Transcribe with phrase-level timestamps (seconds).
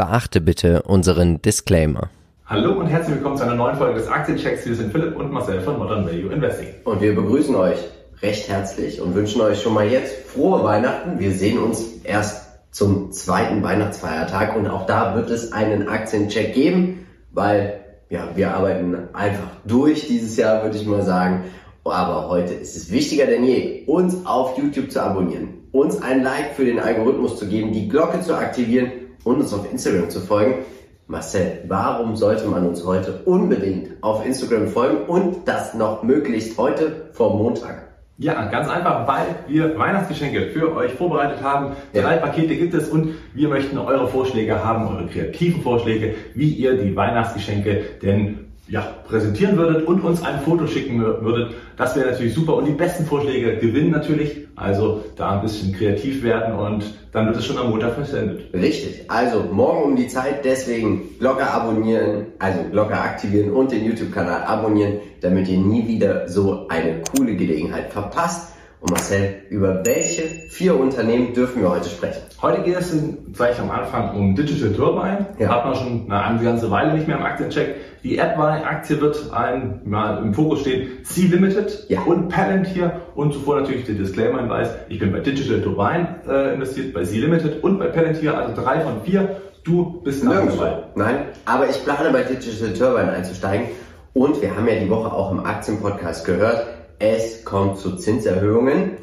[0.00, 2.08] Beachte bitte unseren Disclaimer.
[2.46, 4.64] Hallo und herzlich willkommen zu einer neuen Folge des Aktienchecks.
[4.64, 6.68] Wir sind Philipp und Marcel von Modern Value Investing.
[6.84, 7.76] Und wir begrüßen euch
[8.22, 11.18] recht herzlich und wünschen euch schon mal jetzt frohe Weihnachten.
[11.18, 17.06] Wir sehen uns erst zum zweiten Weihnachtsfeiertag und auch da wird es einen Aktiencheck geben,
[17.32, 21.44] weil ja, wir arbeiten einfach durch dieses Jahr, würde ich mal sagen.
[21.84, 26.54] Aber heute ist es wichtiger denn je, uns auf YouTube zu abonnieren, uns ein Like
[26.54, 28.92] für den Algorithmus zu geben, die Glocke zu aktivieren
[29.24, 30.64] und uns auf Instagram zu folgen.
[31.06, 37.10] Marcel, warum sollte man uns heute unbedingt auf Instagram folgen und das noch möglichst heute
[37.12, 37.90] vor Montag?
[38.16, 41.74] Ja, ganz einfach, weil wir Weihnachtsgeschenke für euch vorbereitet haben.
[41.94, 42.20] Drei ja.
[42.20, 46.94] Pakete gibt es und wir möchten eure Vorschläge haben, eure kreativen Vorschläge, wie ihr die
[46.94, 48.39] Weihnachtsgeschenke denn
[48.70, 51.54] ja, präsentieren würdet und uns ein Foto schicken würdet.
[51.76, 52.54] Das wäre natürlich super.
[52.54, 54.46] Und die besten Vorschläge gewinnen natürlich.
[54.54, 58.52] Also da ein bisschen kreativ werden und dann wird es schon am Montag versendet.
[58.54, 59.10] Richtig.
[59.10, 60.44] Also morgen um die Zeit.
[60.44, 66.68] Deswegen Glocke abonnieren, also Glocke aktivieren und den YouTube-Kanal abonnieren, damit ihr nie wieder so
[66.68, 68.52] eine coole Gelegenheit verpasst.
[68.80, 72.22] Und Marcel, über welche vier Unternehmen dürfen wir heute sprechen?
[72.40, 72.96] Heute geht es
[73.34, 75.26] gleich am Anfang um Digital Turbine.
[75.38, 75.48] Ja.
[75.50, 77.74] Hat man schon na, eine ganze Weile nicht mehr im Aktiencheck.
[78.02, 82.00] Die AppWi-Aktie wird ein, mal im Fokus stehen, C-Limited ja.
[82.00, 84.70] und Palantir und zuvor natürlich der Disclaimer-Hinweis.
[84.88, 89.02] Ich bin bei Digital Turbine äh, investiert, bei C-Limited und bei Palantir, also drei von
[89.04, 89.42] vier.
[89.62, 90.84] Du bist nirgendwo dabei.
[90.94, 93.66] Nein, aber ich plane bei Digital Turbine einzusteigen.
[94.14, 98.98] Und wir haben ja die Woche auch im Aktienpodcast gehört, es kommt zu Zinserhöhungen.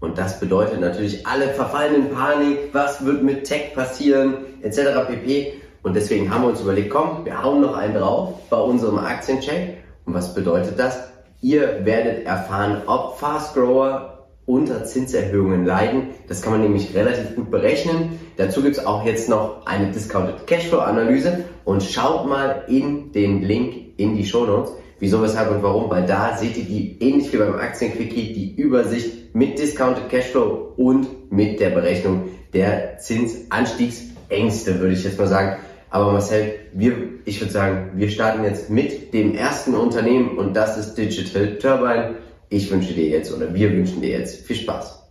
[0.00, 5.06] Und das bedeutet natürlich, alle verfallen in Panik, was wird mit Tech passieren, etc.
[5.08, 5.52] pp.
[5.82, 9.78] Und deswegen haben wir uns überlegt, komm, wir hauen noch einen drauf bei unserem Aktiencheck.
[10.06, 11.08] Und was bedeutet das?
[11.40, 16.10] Ihr werdet erfahren, ob Fast Grower unter Zinserhöhungen leiden.
[16.28, 18.18] Das kann man nämlich relativ gut berechnen.
[18.36, 23.42] Dazu gibt es auch jetzt noch eine Discounted Cashflow Analyse und schaut mal in den
[23.42, 24.72] Link in die Show Notes.
[25.02, 25.90] Wieso, weshalb und warum?
[25.90, 31.32] Weil da seht ihr die, ähnlich wie beim Aktienquickie, die Übersicht mit Discounted Cashflow und
[31.32, 35.56] mit der Berechnung der Zinsanstiegsängste, würde ich jetzt mal sagen.
[35.90, 36.94] Aber Marcel, wir,
[37.24, 42.14] ich würde sagen, wir starten jetzt mit dem ersten Unternehmen und das ist Digital Turbine.
[42.48, 45.02] Ich wünsche dir jetzt oder wir wünschen dir jetzt viel Spaß.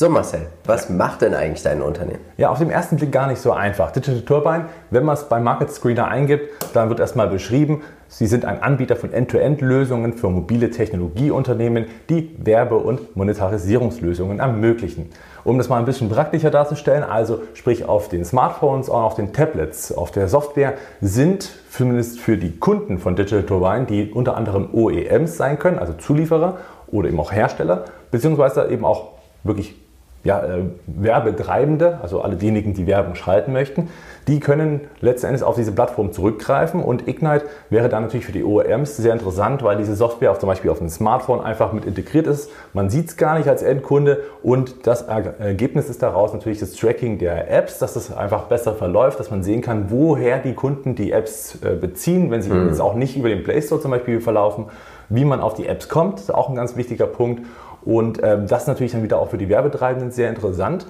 [0.00, 2.20] So Marcel, was macht denn eigentlich dein Unternehmen?
[2.38, 3.90] Ja, auf dem ersten Blick gar nicht so einfach.
[3.90, 8.46] Digital Turbine, wenn man es beim Market Screener eingibt, dann wird erstmal beschrieben, sie sind
[8.46, 15.10] ein Anbieter von End-to-End-Lösungen für mobile Technologieunternehmen, die Werbe- und Monetarisierungslösungen ermöglichen.
[15.44, 19.34] Um das mal ein bisschen praktischer darzustellen, also sprich auf den Smartphones und auf den
[19.34, 24.70] Tablets, auf der Software, sind zumindest für die Kunden von Digital Turbine, die unter anderem
[24.72, 26.56] OEMs sein können, also Zulieferer
[26.86, 29.79] oder eben auch Hersteller, beziehungsweise eben auch wirklich
[30.22, 33.88] ja, äh, Werbetreibende, also alle diejenigen, die Werbung schalten möchten,
[34.28, 38.44] die können letzten Endes auf diese Plattform zurückgreifen und Ignite wäre dann natürlich für die
[38.44, 42.26] OEMs sehr interessant, weil diese Software auf, zum Beispiel auf dem Smartphone einfach mit integriert
[42.26, 42.50] ist.
[42.74, 47.18] Man sieht es gar nicht als Endkunde und das Ergebnis ist daraus natürlich das Tracking
[47.18, 51.12] der Apps, dass das einfach besser verläuft, dass man sehen kann, woher die Kunden die
[51.12, 52.68] Apps äh, beziehen, wenn sie mhm.
[52.68, 54.66] jetzt auch nicht über den Play Store zum Beispiel verlaufen,
[55.08, 57.42] wie man auf die Apps kommt, ist auch ein ganz wichtiger Punkt
[57.82, 60.86] und ähm, das ist natürlich dann wieder auch für die Werbetreibenden sehr interessant.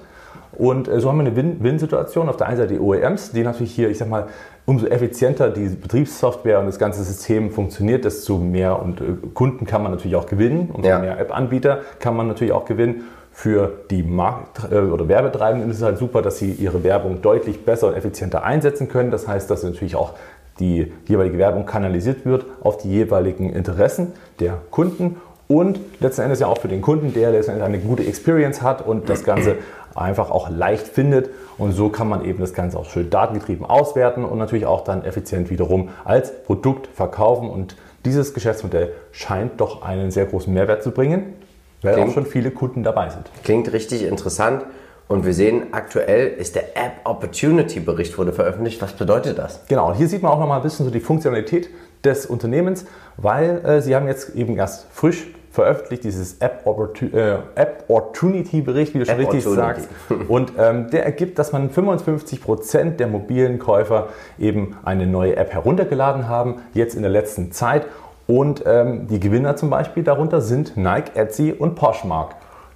[0.57, 2.29] Und äh, so haben wir eine Win-Win-Situation.
[2.29, 4.27] Auf der einen Seite die OEMs, die natürlich hier, ich sag mal,
[4.65, 9.03] umso effizienter die Betriebssoftware und das ganze System funktioniert, desto mehr und äh,
[9.33, 10.99] Kunden kann man natürlich auch gewinnen, umso ja.
[10.99, 13.05] mehr App-Anbieter kann man natürlich auch gewinnen.
[13.33, 17.63] Für die Markt- äh, oder Werbetreibenden ist es halt super, dass sie ihre Werbung deutlich
[17.63, 19.09] besser und effizienter einsetzen können.
[19.09, 20.13] Das heißt, dass natürlich auch
[20.59, 25.15] die jeweilige Werbung kanalisiert wird auf die jeweiligen Interessen der Kunden
[25.51, 28.87] und letzten Endes ja auch für den Kunden, der letzten Endes eine gute Experience hat
[28.87, 29.57] und das Ganze
[29.95, 31.29] einfach auch leicht findet.
[31.57, 35.03] Und so kann man eben das Ganze auch schön datengetrieben auswerten und natürlich auch dann
[35.03, 37.49] effizient wiederum als Produkt verkaufen.
[37.49, 37.75] Und
[38.05, 41.33] dieses Geschäftsmodell scheint doch einen sehr großen Mehrwert zu bringen,
[41.81, 43.29] weil klingt, auch schon viele Kunden dabei sind.
[43.43, 44.63] Klingt richtig interessant.
[45.09, 48.81] Und wir sehen, aktuell ist der App Opportunity Bericht wurde veröffentlicht.
[48.81, 49.59] Was bedeutet das?
[49.67, 51.69] Genau, und hier sieht man auch noch mal ein bisschen so die Funktionalität
[52.05, 52.85] des Unternehmens,
[53.17, 58.93] weil äh, sie haben jetzt eben erst frisch veröffentlicht, dieses App, äh, App Opportunity Bericht,
[58.93, 59.89] wie du schon App richtig sagst.
[60.27, 64.07] Und ähm, der ergibt, dass man 55% der mobilen Käufer
[64.39, 67.85] eben eine neue App heruntergeladen haben, jetzt in der letzten Zeit.
[68.27, 72.35] Und ähm, die Gewinner zum Beispiel darunter sind Nike, Etsy und Poshmark.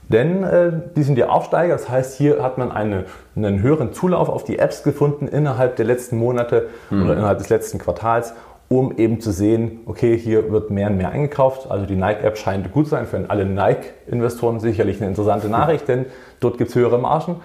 [0.09, 3.05] Denn äh, die sind ja Aufsteiger, das heißt, hier hat man eine,
[3.35, 7.03] einen höheren Zulauf auf die Apps gefunden innerhalb der letzten Monate mhm.
[7.03, 8.33] oder innerhalb des letzten Quartals,
[8.67, 11.69] um eben zu sehen, okay, hier wird mehr und mehr eingekauft.
[11.69, 16.05] Also die Nike-App scheint gut zu sein für alle Nike-Investoren sicherlich eine interessante Nachricht, denn
[16.39, 17.41] dort gibt es höhere Margen.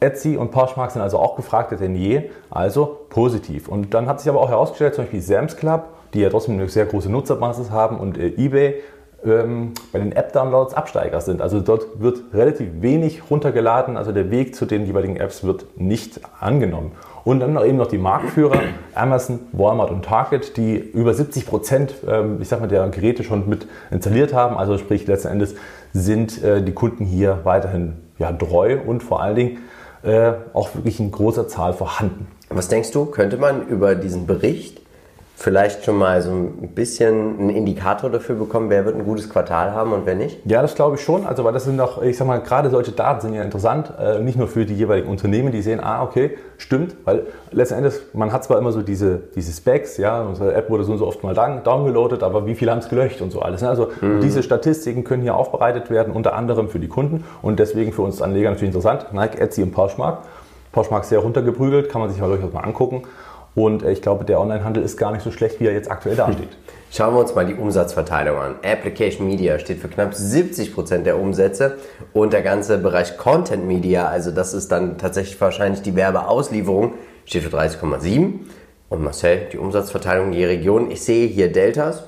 [0.00, 3.68] Etsy und Poshmark sind also auch gefragter denn je, also positiv.
[3.68, 6.68] Und dann hat sich aber auch herausgestellt, zum Beispiel Sam's Club, die ja trotzdem eine
[6.68, 8.82] sehr große Nutzerbasis haben und äh, eBay
[9.24, 11.40] ähm, bei den App-Downloads Absteiger sind.
[11.40, 16.20] Also dort wird relativ wenig runtergeladen, also der Weg zu den jeweiligen Apps wird nicht
[16.40, 16.92] angenommen.
[17.24, 18.60] Und dann noch eben noch die Marktführer,
[18.94, 23.48] Amazon, Walmart und Target, die über 70 Prozent, ähm, ich sag mal, der Geräte schon
[23.48, 24.58] mit installiert haben.
[24.58, 25.54] Also sprich, letzten Endes
[25.92, 29.58] sind äh, die Kunden hier weiterhin ja, treu und vor allen Dingen
[30.02, 32.26] äh, auch wirklich in großer Zahl vorhanden.
[32.50, 34.83] Was denkst du, könnte man über diesen Bericht
[35.36, 39.72] vielleicht schon mal so ein bisschen einen Indikator dafür bekommen, wer wird ein gutes Quartal
[39.72, 40.38] haben und wer nicht?
[40.44, 41.26] Ja, das glaube ich schon.
[41.26, 44.20] Also, weil das sind auch, ich sag mal, gerade solche Daten sind ja interessant, äh,
[44.20, 48.32] nicht nur für die jeweiligen Unternehmen, die sehen, ah, okay, stimmt, weil letzten Endes, man
[48.32, 51.24] hat zwar immer so diese, diese Specs, ja, unsere App wurde so und so oft
[51.24, 53.60] mal downgeloadet, aber wie viele haben es gelöscht und so alles.
[53.60, 53.68] Ne?
[53.68, 54.20] Also, mhm.
[54.20, 58.22] diese Statistiken können hier aufbereitet werden, unter anderem für die Kunden und deswegen für uns
[58.22, 59.12] Anleger natürlich interessant.
[59.12, 60.18] Nike, Etsy und Poshmark.
[60.74, 63.04] Poshmark sehr runtergeprügelt, kann man sich mal durchaus mal angucken.
[63.54, 66.16] Und äh, ich glaube, der Onlinehandel ist gar nicht so schlecht, wie er jetzt aktuell
[66.16, 66.48] dasteht.
[66.90, 68.54] Schauen wir uns mal die Umsatzverteilung an.
[68.62, 71.78] Application Media steht für knapp 70% der Umsätze
[72.12, 77.42] und der ganze Bereich Content Media, also das ist dann tatsächlich wahrscheinlich die Werbeauslieferung, steht
[77.42, 78.32] für 30,7%.
[78.90, 80.90] Und Marcel, die Umsatzverteilung je Region.
[80.90, 82.04] Ich sehe hier Deltas,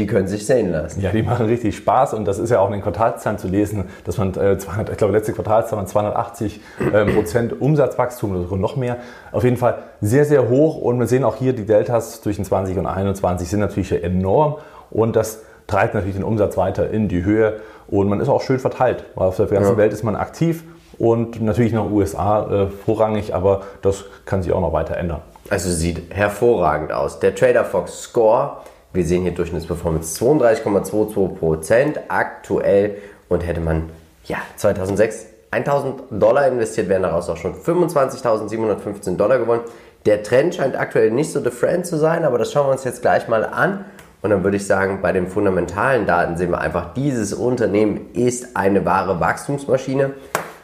[0.00, 1.02] die können sich sehen lassen.
[1.02, 3.84] Ja, die machen richtig Spaß und das ist ja auch in den Quartalszahlen zu lesen,
[4.04, 6.60] dass man, äh, 200, ich glaube, letzte Quartalszahl waren 280
[6.92, 8.96] ähm, Prozent Umsatzwachstum oder noch mehr.
[9.30, 12.78] Auf jeden Fall sehr, sehr hoch und wir sehen auch hier, die Deltas zwischen 20
[12.78, 14.56] und 21 sind natürlich enorm
[14.90, 18.58] und das treibt natürlich den Umsatz weiter in die Höhe und man ist auch schön
[18.58, 19.76] verteilt, weil auf der ganzen ja.
[19.76, 20.64] Welt ist man aktiv
[20.98, 25.20] und natürlich noch USA äh, vorrangig, aber das kann sich auch noch weiter ändern.
[25.50, 27.18] Also sieht hervorragend aus.
[27.20, 28.58] Der Trader Fox Score
[28.92, 32.96] wir sehen hier Durchschnittsperformance 32,22% aktuell
[33.28, 33.90] und hätte man
[34.24, 39.62] ja 2006 1000 Dollar investiert, wären daraus auch schon 25.715 Dollar gewonnen.
[40.06, 43.02] Der Trend scheint aktuell nicht so different zu sein, aber das schauen wir uns jetzt
[43.02, 43.84] gleich mal an.
[44.22, 48.56] Und dann würde ich sagen, bei den fundamentalen Daten sehen wir einfach, dieses Unternehmen ist
[48.56, 50.12] eine wahre Wachstumsmaschine.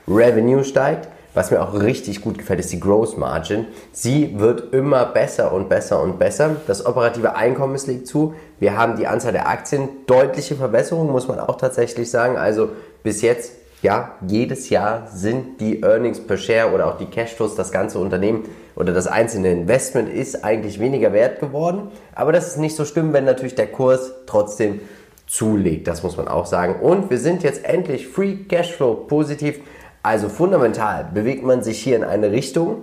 [0.07, 3.67] Revenue steigt, was mir auch richtig gut gefällt, ist die Gross Margin.
[3.93, 6.57] Sie wird immer besser und besser und besser.
[6.67, 8.35] Das operative Einkommen legt zu.
[8.59, 9.91] Wir haben die Anzahl der Aktien.
[10.07, 12.39] Deutliche Verbesserung, muss man auch tatsächlich sagen.
[12.39, 12.71] Also
[13.03, 13.53] bis jetzt,
[13.83, 18.45] ja, jedes Jahr sind die Earnings per Share oder auch die Cashflows, das ganze Unternehmen
[18.75, 21.91] oder das einzelne Investment ist eigentlich weniger wert geworden.
[22.15, 24.81] Aber das ist nicht so schlimm, wenn natürlich der Kurs trotzdem
[25.27, 25.87] zulegt.
[25.87, 26.81] Das muss man auch sagen.
[26.81, 29.61] Und wir sind jetzt endlich Free Cashflow positiv.
[30.07, 32.83] Also fundamental bewegt man sich hier in eine Richtung,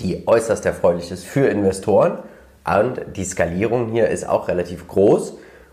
[0.00, 2.18] die äußerst erfreulich ist für Investoren.
[2.62, 5.32] Und die Skalierung hier ist auch relativ groß.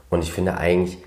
[0.09, 0.99] Und ich finde eigentlich,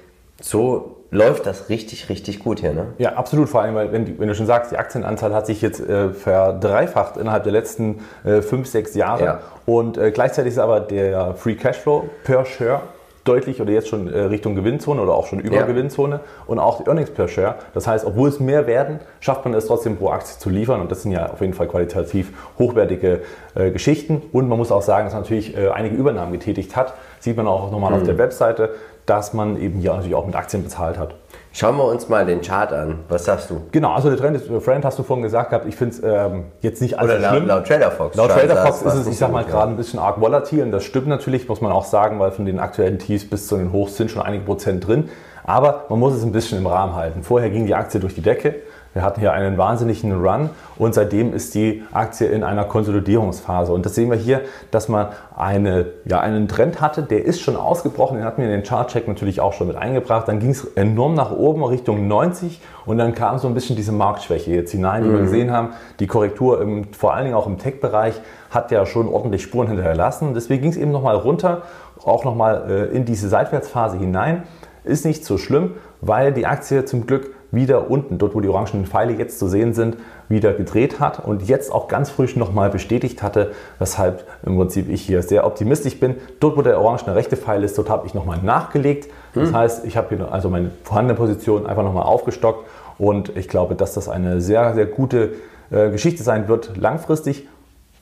[0.42, 2.74] so läuft das richtig, richtig gut hier.
[2.74, 2.88] Ne?
[2.98, 3.48] Ja, absolut.
[3.48, 7.16] Vor allem, weil, wenn, wenn, du schon sagst, die Aktienanzahl hat sich jetzt äh, verdreifacht
[7.16, 9.24] innerhalb der letzten äh, fünf, sechs Jahre.
[9.24, 9.40] Ja.
[9.64, 12.82] Und äh, gleichzeitig ist aber der Free Cashflow per Share
[13.26, 15.66] deutlich oder jetzt schon äh, Richtung Gewinnzone oder auch schon über ja.
[15.66, 17.56] Gewinnzone und auch die Earnings per Share.
[17.74, 20.90] Das heißt, obwohl es mehr werden, schafft man es trotzdem pro Aktie zu liefern und
[20.90, 23.20] das sind ja auf jeden Fall qualitativ hochwertige
[23.54, 26.94] äh, Geschichten und man muss auch sagen, dass man natürlich äh, einige Übernahmen getätigt hat.
[27.20, 27.98] Sieht man auch nochmal mhm.
[27.98, 28.70] auf der Webseite,
[29.06, 31.14] dass man eben hier natürlich auch mit Aktien bezahlt hat.
[31.58, 32.98] Schauen wir uns mal den Chart an.
[33.08, 33.62] Was sagst du?
[33.72, 36.44] Genau, also der Trend ist, Friend hast du vorhin gesagt gehabt, ich finde es ähm,
[36.60, 37.46] jetzt nicht allzu Oder schlimm.
[37.46, 38.14] laut Trader Fox.
[38.14, 40.84] Laut Trader Fox ist es, ich sag mal, gerade ein bisschen arg volatil und das
[40.84, 43.96] stimmt natürlich, muss man auch sagen, weil von den aktuellen Tiefs bis zu den Hochs
[43.96, 45.08] sind schon einige Prozent drin.
[45.44, 47.22] Aber man muss es ein bisschen im Rahmen halten.
[47.22, 48.56] Vorher ging die Aktie durch die Decke.
[48.96, 50.48] Wir hatten hier einen wahnsinnigen Run
[50.78, 53.70] und seitdem ist die Aktie in einer Konsolidierungsphase.
[53.70, 57.56] Und das sehen wir hier, dass man eine, ja, einen Trend hatte, der ist schon
[57.56, 60.28] ausgebrochen, den hatten wir in den Chartcheck natürlich auch schon mit eingebracht.
[60.28, 63.92] Dann ging es enorm nach oben Richtung 90 und dann kam so ein bisschen diese
[63.92, 65.12] Marktschwäche jetzt hinein, die mhm.
[65.12, 65.74] wir gesehen haben.
[66.00, 70.32] Die Korrektur im, vor allen Dingen auch im Tech-Bereich hat ja schon ordentlich Spuren hinterlassen.
[70.32, 71.64] Deswegen ging es eben nochmal runter,
[72.02, 74.44] auch nochmal äh, in diese Seitwärtsphase hinein.
[74.84, 78.86] Ist nicht so schlimm, weil die Aktie zum Glück wieder unten, dort wo die orangenen
[78.86, 79.96] Pfeile jetzt zu sehen sind,
[80.28, 85.02] wieder gedreht hat und jetzt auch ganz frisch nochmal bestätigt hatte, weshalb im Prinzip ich
[85.02, 86.14] hier sehr optimistisch bin.
[86.38, 89.10] Dort, wo der orangene rechte Pfeil ist, dort habe ich nochmal nachgelegt.
[89.34, 89.56] Das hm.
[89.56, 93.94] heißt, ich habe hier also meine vorhandene Position einfach nochmal aufgestockt und ich glaube, dass
[93.94, 95.32] das eine sehr, sehr gute
[95.70, 97.48] äh, Geschichte sein wird langfristig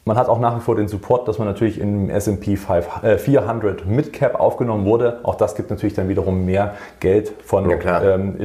[0.06, 4.38] Man hat auch nach wie vor den Support, dass man natürlich im S&P 400 Midcap
[4.38, 5.20] aufgenommen wurde.
[5.22, 8.36] Auch das gibt natürlich dann wiederum mehr Geld von Ja, ähm,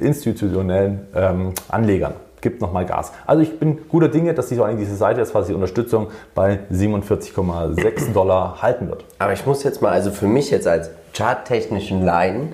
[0.00, 2.14] institutionellen ähm, Anlegern.
[2.40, 3.12] Gibt nochmal Gas.
[3.26, 8.60] Also ich bin guter Dinge, dass diese, diese Seite jetzt quasi Unterstützung bei 47,6 Dollar
[8.60, 9.04] halten wird.
[9.20, 12.52] Aber ich muss jetzt mal, also für mich jetzt als charttechnischen Laien,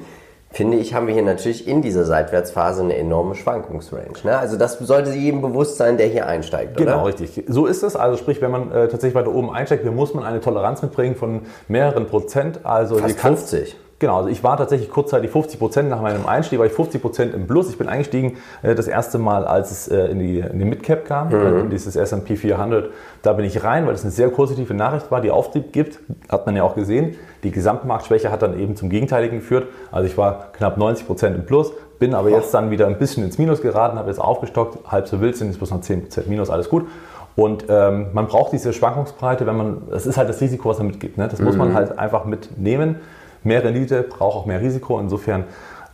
[0.53, 4.13] finde ich, haben wir hier natürlich in dieser Seitwärtsphase eine enorme Schwankungsrange.
[4.25, 4.37] Ne?
[4.39, 7.07] Also das sollte jedem bewusst sein, der hier einsteigt, Genau, oder?
[7.07, 7.45] richtig.
[7.47, 7.95] So ist es.
[7.97, 11.15] Also sprich, wenn man äh, tatsächlich weiter oben einsteigt, dann muss man eine Toleranz mitbringen
[11.15, 12.61] von mehreren Prozent.
[12.65, 13.77] Also Fast hier kann- 50.
[14.01, 17.35] Genau, also ich war tatsächlich kurzzeitig 50 Prozent nach meinem Einstieg, war ich 50 Prozent
[17.35, 17.69] im Plus.
[17.69, 21.05] Ich bin eingestiegen äh, das erste Mal, als es äh, in, die, in die Midcap
[21.05, 22.89] kam, äh, in dieses S&P 400.
[23.21, 25.99] Da bin ich rein, weil es eine sehr positive Nachricht war, die Auftrieb gibt.
[26.31, 27.17] Hat man ja auch gesehen.
[27.43, 29.67] Die Gesamtmarktschwäche hat dann eben zum Gegenteiligen geführt.
[29.93, 33.23] Also ich war knapp 90 Prozent im Plus, bin aber jetzt dann wieder ein bisschen
[33.23, 36.27] ins Minus geraten, habe jetzt aufgestockt, halb so wild sind, jetzt bloß noch 10 Prozent
[36.27, 36.87] Minus, alles gut.
[37.37, 40.87] Und ähm, man braucht diese Schwankungsbreite, wenn man, das ist halt das Risiko, was man
[40.87, 41.19] mitgibt.
[41.19, 41.29] Ne?
[41.29, 42.97] Das muss man halt einfach mitnehmen.
[43.43, 44.99] Mehr Rendite braucht auch mehr Risiko.
[44.99, 45.45] Insofern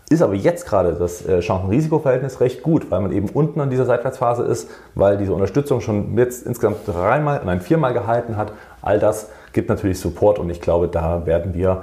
[0.08, 3.86] ist aber jetzt gerade das äh, Chancen-Risiko-Verhältnis recht gut, weil man eben unten an dieser
[3.86, 8.52] Seitwärtsphase ist, weil diese Unterstützung schon jetzt insgesamt dreimal, nein, viermal gehalten hat.
[8.82, 11.82] All das gibt natürlich Support und ich glaube, da werden wir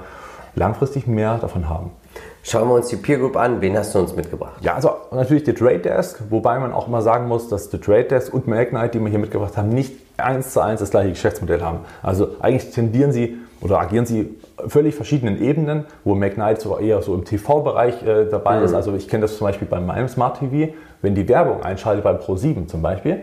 [0.54, 1.90] langfristig mehr davon haben.
[2.46, 3.62] Schauen wir uns die Peer Group an.
[3.62, 4.56] Wen hast du uns mitgebracht?
[4.60, 8.04] Ja, also natürlich der Trade Desk, wobei man auch immer sagen muss, dass der Trade
[8.04, 11.62] Desk und Magnite, die wir hier mitgebracht haben, nicht eins zu eins das gleiche Geschäftsmodell
[11.62, 11.78] haben.
[12.02, 17.14] Also eigentlich tendieren sie oder agieren sie völlig verschiedenen Ebenen, wo Magnite so eher so
[17.14, 18.74] im TV-Bereich äh, dabei ist.
[18.74, 22.16] Also ich kenne das zum Beispiel bei meinem Smart TV, wenn die Werbung einschaltet beim
[22.16, 23.22] Pro7 zum Beispiel,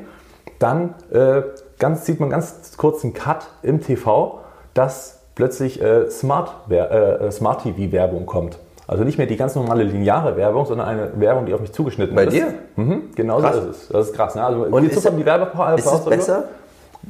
[0.57, 1.43] dann äh,
[1.77, 4.39] ganz, sieht man ganz kurz einen Cut im TV,
[4.73, 8.57] dass plötzlich äh, Smart, äh, Smart TV-Werbung kommt.
[8.91, 12.13] Also nicht mehr die ganz normale lineare Werbung, sondern eine Werbung, die auf mich zugeschnitten
[12.13, 12.33] Bei ist.
[12.33, 12.47] dir?
[12.75, 13.55] Mhm, genau Krass.
[13.55, 13.87] so ist es.
[13.87, 14.35] Das ist krass.
[14.35, 14.43] Ne?
[14.43, 15.75] Also Und jetzt ist, die Werbepause.
[15.77, 16.43] ist es besser,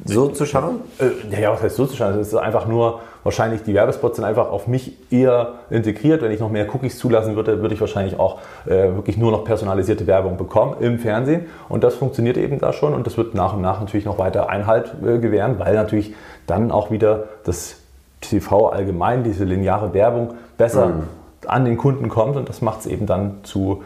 [0.04, 0.76] so zu schauen?
[1.00, 2.20] Äh, ja, ja, was heißt so zu schauen?
[2.20, 6.22] Es ist einfach nur, wahrscheinlich die Werbespots sind einfach auf mich eher integriert.
[6.22, 9.42] Wenn ich noch mehr Cookies zulassen würde, würde ich wahrscheinlich auch äh, wirklich nur noch
[9.42, 11.46] personalisierte Werbung bekommen im Fernsehen.
[11.68, 14.48] Und das funktioniert eben da schon und das wird nach und nach natürlich noch weiter
[14.48, 16.14] Einhalt äh, gewähren, weil natürlich
[16.46, 17.78] dann auch wieder das
[18.20, 20.92] TV allgemein, diese lineare Werbung, besser
[21.46, 23.82] an den Kunden kommt und das macht es eben dann zu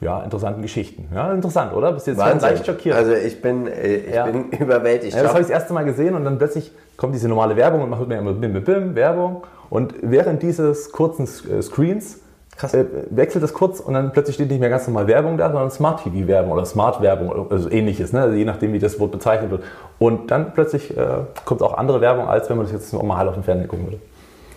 [0.00, 1.08] ja, interessanten Geschichten.
[1.14, 1.92] Ja, interessant, oder?
[1.92, 2.96] Bist jetzt leicht schockiert.
[2.96, 4.26] Also ich bin, äh, ich Ja.
[4.26, 5.16] bin überwältigt.
[5.16, 7.82] Ja, das habe ich das erste Mal gesehen und dann plötzlich kommt diese normale Werbung
[7.82, 9.42] und macht mir immer bim, bim, bim, Werbung.
[9.70, 12.20] Und während dieses kurzen äh, Screens
[12.62, 15.70] äh, wechselt das kurz und dann plötzlich steht nicht mehr ganz normal Werbung da, sondern
[15.70, 18.22] Smart TV Werbung oder Smart Werbung oder also ähnliches, ne?
[18.22, 19.64] also je nachdem, wie das Wort bezeichnet wird.
[19.98, 21.04] Und dann plötzlich äh,
[21.44, 23.98] kommt auch andere Werbung, als wenn man das jetzt normal auf dem Fernsehen gucken würde.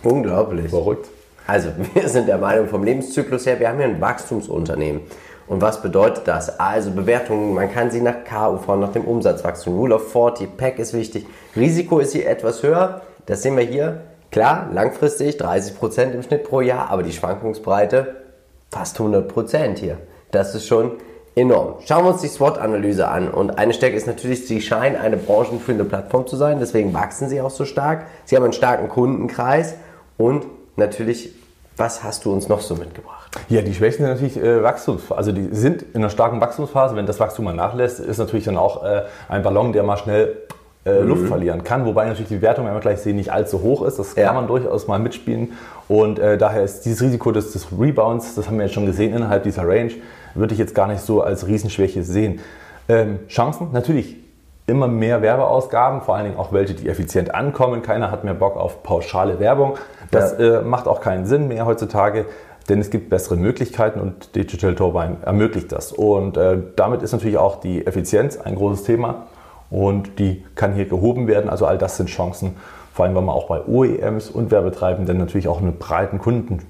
[0.04, 0.70] Unglaublich.
[0.70, 1.08] Verrückt.
[1.48, 5.00] Also, wir sind der Meinung vom Lebenszyklus her, wir haben hier ein Wachstumsunternehmen.
[5.48, 6.60] Und was bedeutet das?
[6.60, 10.92] Also Bewertungen, man kann sie nach KUV, nach dem Umsatzwachstum, Rule of 40, PEC ist
[10.92, 11.26] wichtig.
[11.56, 14.02] Risiko ist hier etwas höher, das sehen wir hier.
[14.30, 18.16] Klar, langfristig 30% im Schnitt pro Jahr, aber die Schwankungsbreite
[18.70, 19.96] fast 100% hier.
[20.30, 20.92] Das ist schon
[21.34, 21.76] enorm.
[21.86, 23.30] Schauen wir uns die SWOT-Analyse an.
[23.30, 27.40] Und eine Stärke ist natürlich, sie scheinen eine branchenführende Plattform zu sein, deswegen wachsen sie
[27.40, 28.04] auch so stark.
[28.26, 29.76] Sie haben einen starken Kundenkreis
[30.18, 30.44] und
[30.76, 31.32] natürlich,
[31.78, 33.30] was hast du uns noch so mitgebracht?
[33.48, 36.96] Ja, die Schwächen sind natürlich äh, Wachstums, also die sind in einer starken Wachstumsphase.
[36.96, 40.36] Wenn das Wachstum mal nachlässt, ist natürlich dann auch äh, ein Ballon, der mal schnell
[40.84, 41.84] äh, Luft verlieren kann.
[41.86, 43.98] Wobei natürlich die Wertung, wenn wir gleich sehen, nicht allzu hoch ist.
[43.98, 44.26] Das Ja.
[44.26, 45.52] kann man durchaus mal mitspielen.
[45.88, 49.14] Und äh, daher ist dieses Risiko des, des Rebounds, das haben wir jetzt schon gesehen
[49.14, 49.92] innerhalb dieser Range,
[50.34, 52.40] würde ich jetzt gar nicht so als Riesenschwäche sehen.
[52.88, 54.16] Ähm, Chancen natürlich
[54.66, 57.82] immer mehr Werbeausgaben, vor allen Dingen auch welche, die effizient ankommen.
[57.82, 59.78] Keiner hat mehr Bock auf pauschale Werbung.
[60.10, 62.26] Das äh, macht auch keinen Sinn mehr heutzutage,
[62.68, 65.92] denn es gibt bessere Möglichkeiten und Digital Turbine ermöglicht das.
[65.92, 69.26] Und äh, damit ist natürlich auch die Effizienz ein großes Thema
[69.70, 71.50] und die kann hier gehoben werden.
[71.50, 72.56] Also all das sind Chancen,
[72.92, 76.60] vor allem weil man auch bei OEMs und Werbetreibenden natürlich auch einen breiten Kunden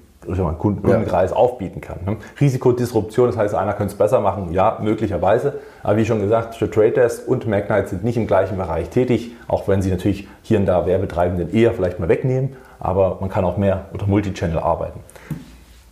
[0.57, 1.97] Kundenkreis aufbieten kann.
[2.05, 2.17] ne?
[2.39, 5.59] Risikodisruption, das heißt, einer könnte es besser machen, ja, möglicherweise.
[5.81, 9.67] Aber wie schon gesagt, Trade Desk und Magnite sind nicht im gleichen Bereich tätig, auch
[9.67, 12.55] wenn sie natürlich hier und da Werbetreibenden eher vielleicht mal wegnehmen.
[12.79, 14.99] Aber man kann auch mehr unter Multichannel arbeiten.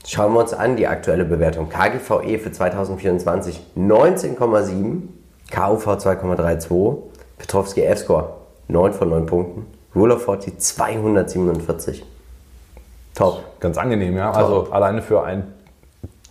[0.05, 1.67] Schauen wir uns an die aktuelle Bewertung.
[1.69, 5.01] KGVE für 2024 19,7,
[5.51, 6.97] KUV 2,32,
[7.37, 8.37] Petrovski F-Score
[8.69, 9.65] 9 von 9 Punkten,
[9.95, 12.05] Rule of 40 247.
[13.15, 13.43] Top.
[13.59, 14.31] Ganz angenehm, ja.
[14.31, 15.53] Also alleine für ein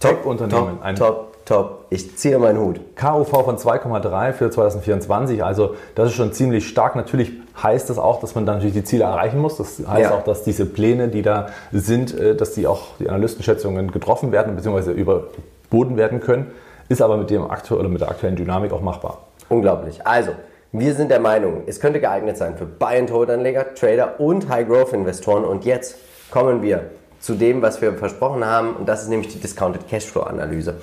[0.01, 0.79] Tech-Unternehmen.
[0.95, 1.85] Top, top, top.
[1.91, 2.81] Ich ziehe meinen Hut.
[2.97, 5.43] KUV von 2,3 für 2024.
[5.43, 6.97] Also das ist schon ziemlich stark.
[6.97, 7.33] Natürlich
[7.63, 9.57] heißt das auch, dass man dann natürlich die Ziele erreichen muss.
[9.57, 10.15] Das heißt Ja.
[10.15, 14.55] auch, dass diese Pläne, die da sind, äh, dass die auch die Analystenschätzungen getroffen werden
[14.57, 14.93] bzw.
[14.93, 16.51] überboten werden können.
[16.89, 19.19] Ist aber mit, dem aktu mit der aktuellen Dynamik auch machbar.
[19.49, 20.07] Unglaublich.
[20.07, 20.33] Also,
[20.73, 25.45] Wir sind der Meinung, es könnte geeignet sein für Buy-and-Hold-Anleger, Trader und High-Growth-Investoren.
[25.45, 25.97] Und jetzt
[26.31, 30.75] kommen wir zu dem, was wir versprochen haben, und das ist nämlich die Discounted Cashflow-Analyse.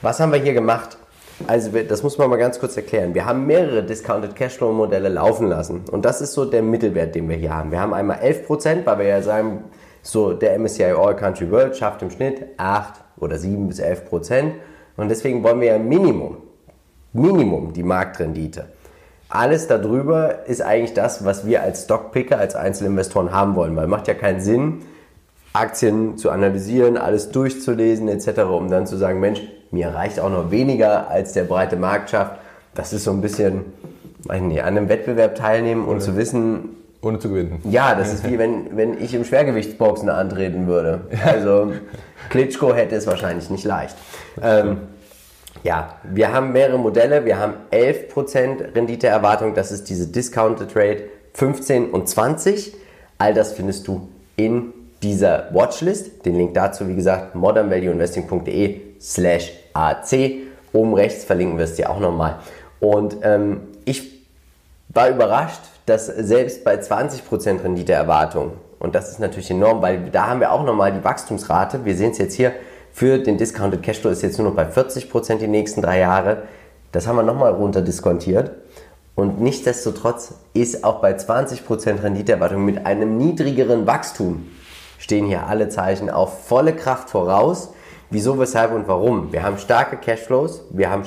[0.00, 0.96] Was haben wir hier gemacht?
[1.46, 3.14] Also das muss man mal ganz kurz erklären.
[3.14, 7.28] Wir haben mehrere Discounted Cashflow Modelle laufen lassen und das ist so der Mittelwert, den
[7.28, 7.70] wir hier haben.
[7.70, 9.64] Wir haben einmal 11%, weil wir ja sagen,
[10.02, 14.52] so der MSCI All Country World schafft im Schnitt 8 oder 7 bis 11%
[14.96, 16.36] und deswegen wollen wir ja Minimum,
[17.12, 18.66] Minimum die Marktrendite.
[19.28, 24.06] Alles darüber ist eigentlich das, was wir als Stockpicker, als Einzelinvestoren haben wollen, weil macht
[24.06, 24.82] ja keinen Sinn,
[25.52, 29.40] Aktien zu analysieren, alles durchzulesen etc., um dann zu sagen, Mensch,
[29.74, 32.36] mir reicht auch noch weniger als der breite Markt schafft.
[32.74, 33.66] Das ist so ein bisschen,
[34.24, 36.70] weiß nicht, an einem Wettbewerb teilnehmen und zu wissen,
[37.02, 37.60] ohne zu gewinnen.
[37.64, 41.02] Ja, das ist wie wenn, wenn ich im Schwergewichtsboxen antreten würde.
[41.24, 41.72] Also
[42.30, 43.94] Klitschko hätte es wahrscheinlich nicht leicht.
[44.42, 44.78] Ähm,
[45.62, 47.24] ja, wir haben mehrere Modelle.
[47.24, 49.54] Wir haben 11% Renditeerwartung.
[49.54, 51.04] Das ist diese Discounted Rate.
[51.34, 52.74] 15 und 20.
[53.18, 56.24] All das findest du in dieser Watchlist.
[56.24, 60.38] Den Link dazu, wie gesagt, modernvalueinvesting.de slash AC.
[60.72, 62.38] Oben rechts verlinken wir es dir auch nochmal.
[62.80, 64.24] Und ähm, ich
[64.88, 70.40] war überrascht, dass selbst bei 20% Renditeerwartung, und das ist natürlich enorm, weil da haben
[70.40, 72.52] wir auch nochmal die Wachstumsrate, wir sehen es jetzt hier,
[72.92, 76.44] für den Discounted Cashflow ist jetzt nur noch bei 40% die nächsten drei Jahre.
[76.92, 78.52] Das haben wir nochmal runterdiskontiert.
[79.16, 84.46] Und nichtsdestotrotz ist auch bei 20% Renditeerwartung mit einem niedrigeren Wachstum
[84.98, 87.73] stehen hier alle Zeichen auf volle Kraft voraus.
[88.10, 89.32] Wieso, weshalb und warum?
[89.32, 91.02] Wir haben starke Cashflows, wir haben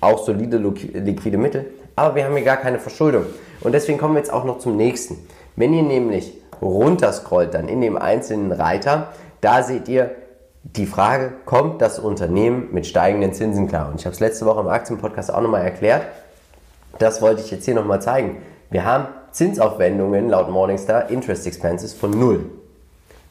[0.00, 1.66] auch solide liquide Mittel,
[1.96, 3.24] aber wir haben hier gar keine Verschuldung.
[3.60, 5.18] Und deswegen kommen wir jetzt auch noch zum nächsten.
[5.56, 9.08] Wenn ihr nämlich runterscrollt dann in dem einzelnen Reiter,
[9.40, 10.12] da seht ihr
[10.62, 13.88] die Frage, kommt das Unternehmen mit steigenden Zinsen klar?
[13.88, 16.02] Und ich habe es letzte Woche im Aktienpodcast auch nochmal erklärt.
[16.98, 18.38] Das wollte ich jetzt hier nochmal zeigen.
[18.70, 22.46] Wir haben Zinsaufwendungen laut Morningstar, Interest Expenses von null.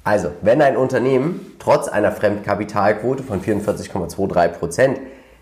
[0.07, 4.95] Also, wenn ein Unternehmen trotz einer Fremdkapitalquote von 44,23%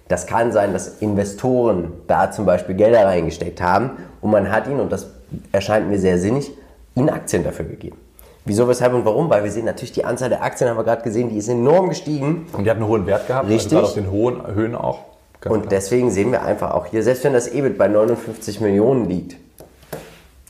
[0.07, 3.91] das kann sein, dass Investoren da zum Beispiel Gelder reingesteckt haben
[4.21, 5.07] und man hat ihnen, und das
[5.51, 6.51] erscheint mir sehr sinnig,
[6.95, 7.97] ihnen Aktien dafür gegeben.
[8.45, 9.29] Wieso, weshalb und warum?
[9.29, 11.89] Weil wir sehen natürlich die Anzahl der Aktien, haben wir gerade gesehen, die ist enorm
[11.89, 12.47] gestiegen.
[12.53, 13.77] Und die hat einen hohen Wert gehabt, also Richtig.
[13.77, 14.99] Also gerade auf den hohen Höhen auch.
[15.45, 15.69] und klar.
[15.69, 19.37] deswegen sehen wir einfach auch hier, selbst wenn das EBIT bei 59 Millionen liegt,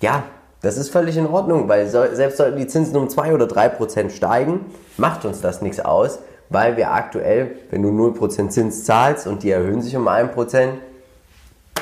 [0.02, 0.24] ja,
[0.62, 4.12] das ist völlig in Ordnung, weil selbst sollten die Zinsen um 2 oder 3 Prozent
[4.12, 4.66] steigen,
[4.98, 9.44] macht uns das nichts aus, weil wir aktuell, wenn du 0 Prozent Zins zahlst und
[9.44, 10.80] die erhöhen sich um 1 Prozent,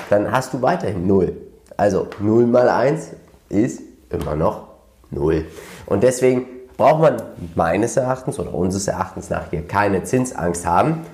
[0.09, 1.35] dann hast du weiterhin 0.
[1.77, 3.11] Also 0 mal 1
[3.49, 4.67] ist immer noch
[5.11, 5.45] 0.
[5.85, 7.21] Und deswegen braucht man
[7.55, 11.05] meines Erachtens oder unseres Erachtens nach hier keine Zinsangst haben.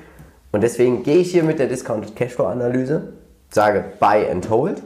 [0.52, 3.14] Und deswegen gehe ich hier mit der Discounted Cashflow Analyse,
[3.52, 4.82] sage Buy and Hold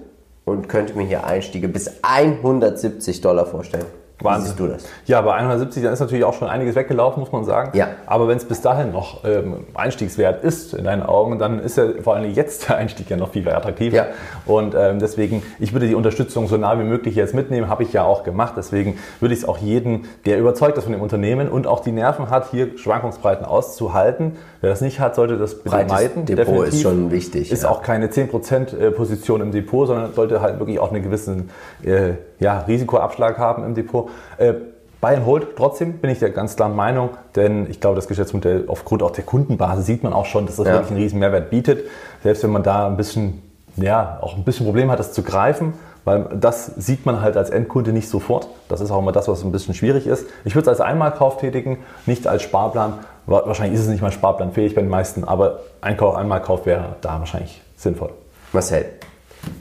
[0.46, 3.86] und könnte mir hier Einstiege bis 170 Dollar vorstellen.
[4.24, 4.44] Wahnsinn.
[4.44, 4.86] Wie siehst du das?
[5.06, 7.78] Ja, bei 170, dann ist natürlich auch schon einiges weggelaufen, muss man sagen.
[7.78, 7.90] Ja.
[8.06, 11.86] Aber wenn es bis dahin noch ähm, Einstiegswert ist in deinen Augen, dann ist ja
[12.02, 13.96] vor allem jetzt der Einstieg ja noch viel attraktiver.
[13.98, 14.06] Ja.
[14.46, 17.94] Und ähm, deswegen, ich würde die Unterstützung so nah wie möglich jetzt mitnehmen, habe ich
[17.94, 18.54] ja auch gemacht.
[18.56, 21.92] Deswegen würde ich es auch jedem, der überzeugt ist von dem Unternehmen und auch die
[21.92, 24.38] Nerven hat, hier Schwankungsbreiten auszuhalten.
[24.63, 26.26] Wer das nicht hat, sollte das bitte meiden.
[26.26, 27.52] Depot Definitiv ist schon wichtig.
[27.52, 27.69] Ist ja.
[27.69, 31.49] auch keine 10% äh, Position im Depot, sondern sollte halt wirklich auch einen gewissen
[31.84, 34.10] äh, ja, Risikoabschlag haben im Depot.
[34.38, 34.54] Äh,
[35.02, 38.63] Buy and Hold, trotzdem bin ich der ganz klaren Meinung, denn ich glaube, das Geschäftsmodell
[38.67, 40.76] aufgrund auch der Kundenbasis sieht man auch schon, dass das ja.
[40.76, 41.84] wirklich einen riesen Mehrwert bietet.
[42.23, 43.41] Selbst wenn man da ein bisschen,
[43.76, 45.73] ja, auch ein bisschen Problem hat, das zu greifen,
[46.06, 48.47] weil das sieht man halt als Endkunde nicht sofort.
[48.69, 50.26] Das ist auch immer das, was ein bisschen schwierig ist.
[50.45, 52.99] Ich würde es als Einmalkauf tätigen, nicht als Sparplan.
[53.26, 57.62] Wahrscheinlich ist es nicht mal sparplanfähig bei den meisten, aber Einkauf, Einmalkauf wäre da wahrscheinlich
[57.78, 58.12] sinnvoll.
[58.52, 58.86] Marcel,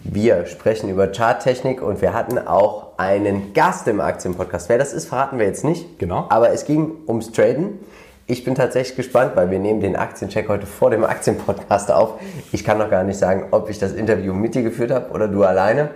[0.04, 4.68] wir sprechen über Charttechnik und wir hatten auch einen Gast im Aktienpodcast.
[4.68, 5.98] Wer das ist, verraten wir jetzt nicht.
[5.98, 6.26] Genau.
[6.28, 7.78] Aber es ging ums Traden.
[8.26, 12.14] Ich bin tatsächlich gespannt, weil wir nehmen den Aktiencheck heute vor dem Aktienpodcast auf.
[12.52, 15.28] Ich kann noch gar nicht sagen, ob ich das Interview mit dir geführt habe oder
[15.28, 15.90] du alleine.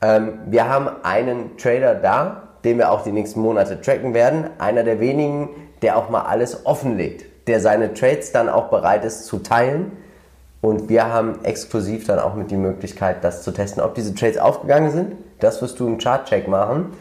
[0.00, 4.50] Ähm, wir haben einen Trader da, den wir auch die nächsten Monate tracken werden.
[4.58, 5.48] Einer der wenigen,
[5.82, 9.92] der auch mal alles offenlegt, der seine Trades dann auch bereit ist zu teilen
[10.62, 14.38] und wir haben exklusiv dann auch mit die Möglichkeit, das zu testen, ob diese Trades
[14.38, 15.16] aufgegangen sind.
[15.40, 16.92] Das wirst du im Chartcheck machen.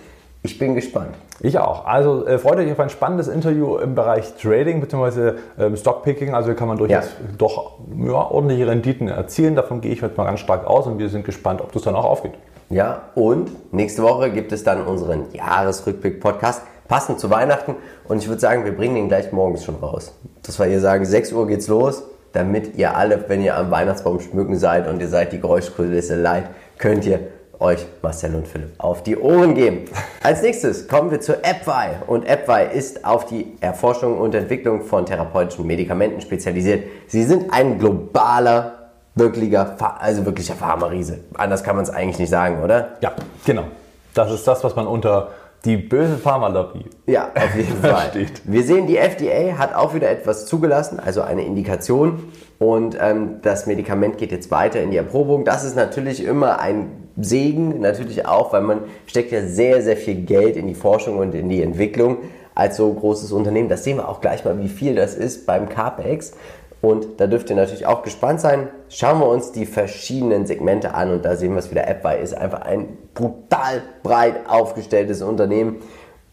[0.41, 1.13] Ich bin gespannt.
[1.41, 1.85] Ich auch.
[1.85, 5.33] Also äh, freut euch auf ein spannendes Interview im Bereich Trading bzw.
[5.59, 6.33] Ähm, Stockpicking.
[6.33, 7.11] Also hier kann man durchaus ja.
[7.37, 9.55] doch ja, ordentliche Renditen erzielen.
[9.55, 11.93] Davon gehe ich heute mal ganz stark aus und wir sind gespannt, ob das dann
[11.93, 12.33] auch aufgeht.
[12.71, 17.75] Ja, und nächste Woche gibt es dann unseren Jahresrückblick-Podcast, passend zu Weihnachten.
[18.07, 20.13] Und ich würde sagen, wir bringen den gleich morgens schon raus.
[20.43, 24.19] Das war hier sagen, 6 Uhr geht's los damit ihr alle, wenn ihr am Weihnachtsbaum
[24.19, 26.45] schmücken seid und ihr seid die Geräuschkulisse leid,
[26.77, 27.19] könnt ihr
[27.59, 29.85] euch, Marcel und Philipp, auf die Ohren geben.
[30.23, 32.05] Als nächstes kommen wir zu AppWi.
[32.07, 36.85] Und AppWi ist auf die Erforschung und Entwicklung von therapeutischen Medikamenten spezialisiert.
[37.07, 41.19] Sie sind ein globaler, wirklicher, also wirklicher Pharma-Riese.
[41.35, 42.97] Anders kann man es eigentlich nicht sagen, oder?
[43.01, 43.13] Ja,
[43.45, 43.65] genau.
[44.13, 45.29] Das ist das, was man unter
[45.65, 46.85] die böse Pharmalobby.
[47.05, 48.09] Ja, auf jeden Fall.
[48.09, 48.41] Steht.
[48.45, 52.31] Wir sehen, die FDA hat auch wieder etwas zugelassen, also eine Indikation.
[52.57, 55.45] Und ähm, das Medikament geht jetzt weiter in die Erprobung.
[55.45, 60.15] Das ist natürlich immer ein Segen, natürlich auch, weil man steckt ja sehr, sehr viel
[60.25, 62.17] Geld in die Forschung und in die Entwicklung
[62.53, 63.69] als so großes Unternehmen.
[63.69, 66.33] Das sehen wir auch gleich mal, wie viel das ist beim CAPEX.
[66.81, 68.69] Und da dürft ihr natürlich auch gespannt sein.
[68.89, 71.87] Schauen wir uns die verschiedenen Segmente an und da sehen wir es wieder.
[71.87, 75.77] AppWi ist einfach ein brutal breit aufgestelltes Unternehmen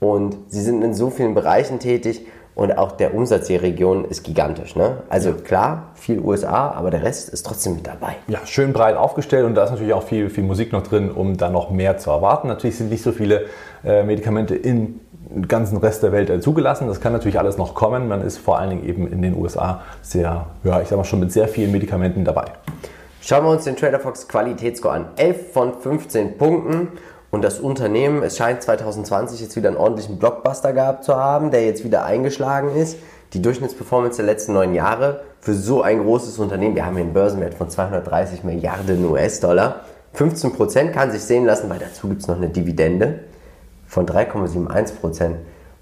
[0.01, 4.25] und sie sind in so vielen Bereichen tätig und auch der Umsatz der Region ist
[4.25, 4.75] gigantisch.
[4.75, 5.03] Ne?
[5.09, 8.17] Also klar, viel USA, aber der Rest ist trotzdem mit dabei.
[8.27, 11.37] Ja, schön breit aufgestellt und da ist natürlich auch viel, viel Musik noch drin, um
[11.37, 12.49] da noch mehr zu erwarten.
[12.49, 13.45] Natürlich sind nicht so viele
[13.85, 14.99] äh, Medikamente in
[15.47, 16.89] ganzen Rest der Welt zugelassen.
[16.89, 18.09] Das kann natürlich alles noch kommen.
[18.09, 21.21] Man ist vor allen Dingen eben in den USA sehr, ja, ich sag mal schon
[21.21, 22.47] mit sehr vielen Medikamenten dabei.
[23.21, 25.05] Schauen wir uns den TraderFox Qualitätsscore an.
[25.17, 26.89] 11 von 15 Punkten.
[27.31, 31.67] Und das Unternehmen, es scheint 2020 jetzt wieder einen ordentlichen Blockbuster gehabt zu haben, der
[31.67, 32.97] jetzt wieder eingeschlagen ist.
[33.35, 37.13] Die Durchschnittsperformance der letzten neun Jahre für so ein großes Unternehmen, wir haben hier einen
[37.13, 39.81] Börsenwert von 230 Milliarden US-Dollar.
[40.17, 43.21] 15% kann sich sehen lassen, weil dazu gibt es noch eine Dividende
[43.89, 45.37] von 3,71 Prozent.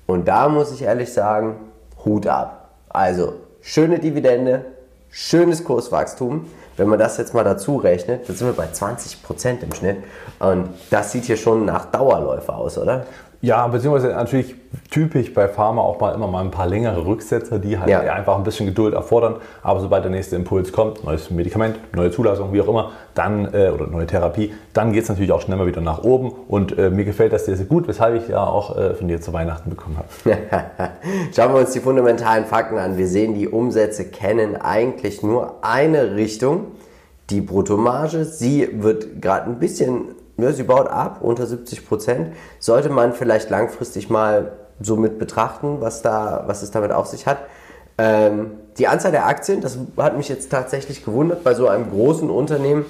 [0.06, 1.56] Und da muss ich ehrlich sagen,
[2.04, 2.70] Hut ab.
[2.88, 4.64] Also schöne Dividende,
[5.10, 6.46] schönes Kurswachstum.
[6.76, 9.96] Wenn man das jetzt mal dazu rechnet, dann sind wir bei 20 Prozent im Schnitt.
[10.38, 13.06] Und das sieht hier schon nach Dauerläufer aus, oder?
[13.46, 14.56] Ja, beziehungsweise natürlich
[14.90, 18.00] typisch bei Pharma auch mal immer mal ein paar längere Rücksätze, die halt ja.
[18.00, 19.36] einfach ein bisschen Geduld erfordern.
[19.62, 23.70] Aber sobald der nächste Impuls kommt, neues Medikament, neue Zulassung, wie auch immer, dann äh,
[23.70, 26.32] oder neue Therapie, dann geht es natürlich auch schnell mal wieder nach oben.
[26.48, 29.20] Und äh, mir gefällt das sehr, sehr gut, weshalb ich ja auch äh, von dir
[29.20, 30.38] zu Weihnachten bekommen habe.
[31.32, 32.98] Schauen wir uns die fundamentalen Fakten an.
[32.98, 36.72] Wir sehen, die Umsätze kennen eigentlich nur eine Richtung.
[37.30, 42.34] Die Bruttomarge, sie wird gerade ein bisschen ja, sie baut ab, unter 70 Prozent.
[42.58, 47.26] Sollte man vielleicht langfristig mal so mit betrachten, was, da, was es damit auf sich
[47.26, 47.38] hat.
[47.98, 52.28] Ähm, die Anzahl der Aktien, das hat mich jetzt tatsächlich gewundert bei so einem großen
[52.28, 52.84] Unternehmen,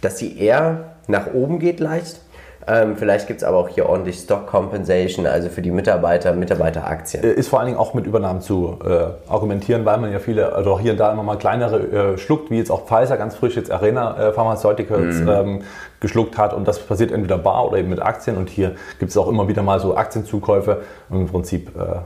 [0.00, 2.20] dass sie eher nach oben geht leicht.
[2.68, 7.22] Ähm, vielleicht gibt es aber auch hier ordentlich Stock Compensation, also für die Mitarbeiter, Mitarbeiteraktien.
[7.22, 10.52] Äh, ist vor allen Dingen auch mit Übernahmen zu äh, argumentieren, weil man ja viele,
[10.52, 13.36] also auch hier und da immer mal kleinere äh, schluckt, wie jetzt auch Pfizer ganz
[13.36, 15.28] frisch jetzt Arena äh, Pharmaceuticals mhm.
[15.28, 15.62] ähm,
[16.00, 19.16] geschluckt hat und das passiert entweder bar oder eben mit Aktien und hier gibt es
[19.16, 22.00] auch immer wieder mal so Aktienzukäufe und im Prinzip äh,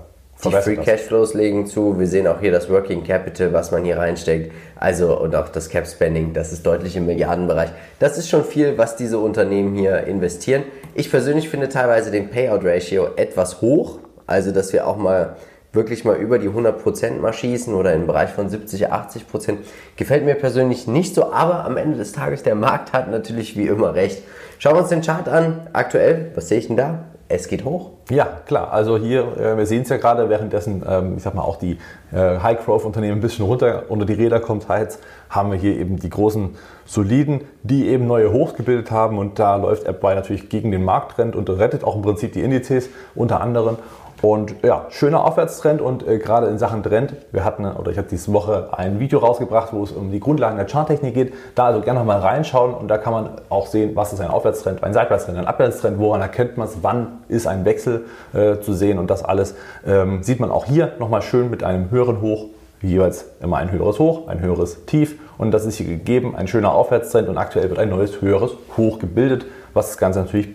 [0.44, 1.98] die Free Cashflows legen zu.
[1.98, 4.52] Wir sehen auch hier das Working Capital, was man hier reinsteckt.
[4.76, 7.70] Also und auch das Cap Spending, das ist deutlich im Milliardenbereich.
[7.98, 10.64] Das ist schon viel, was diese Unternehmen hier investieren.
[10.94, 13.98] Ich persönlich finde teilweise den Payout Ratio etwas hoch.
[14.26, 15.36] Also dass wir auch mal
[15.72, 19.58] wirklich mal über die 100% mal schießen oder im Bereich von 70, 80%.
[19.96, 23.66] Gefällt mir persönlich nicht so, aber am Ende des Tages, der Markt hat natürlich wie
[23.66, 24.22] immer recht.
[24.58, 25.68] Schauen wir uns den Chart an.
[25.72, 27.09] Aktuell, was sehe ich denn da?
[27.30, 27.90] Es geht hoch.
[28.10, 28.72] Ja, klar.
[28.72, 31.78] Also hier, äh, wir sehen es ja gerade, währenddessen, ähm, ich sag mal, auch die
[32.12, 36.10] äh, High-Growth-Unternehmen ein bisschen runter unter die Räder kommt, jetzt haben wir hier eben die
[36.10, 40.84] großen Soliden, die eben neue Hochs gebildet haben und da läuft AppWi natürlich gegen den
[40.84, 43.78] Markttrend und rettet auch im Prinzip die Indizes unter anderem
[44.22, 48.08] und ja, schöner Aufwärtstrend und äh, gerade in Sachen Trend, wir hatten, oder ich habe
[48.10, 51.32] diese Woche ein Video rausgebracht, wo es um die Grundlagen der Charttechnik geht.
[51.54, 54.28] Da also gerne noch mal reinschauen und da kann man auch sehen, was ist ein
[54.28, 58.04] Aufwärtstrend, ein Seitwärtstrend, ein Abwärtstrend, woran erkennt man es, wann ist ein Wechsel
[58.34, 59.54] äh, zu sehen und das alles
[59.86, 62.46] ähm, sieht man auch hier nochmal schön mit einem höheren Hoch,
[62.82, 66.72] jeweils immer ein höheres Hoch, ein höheres Tief und das ist hier gegeben, ein schöner
[66.72, 70.50] Aufwärtstrend und aktuell wird ein neues höheres Hoch gebildet, was das Ganze natürlich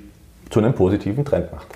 [0.52, 1.68] zu einem positiven Trend macht.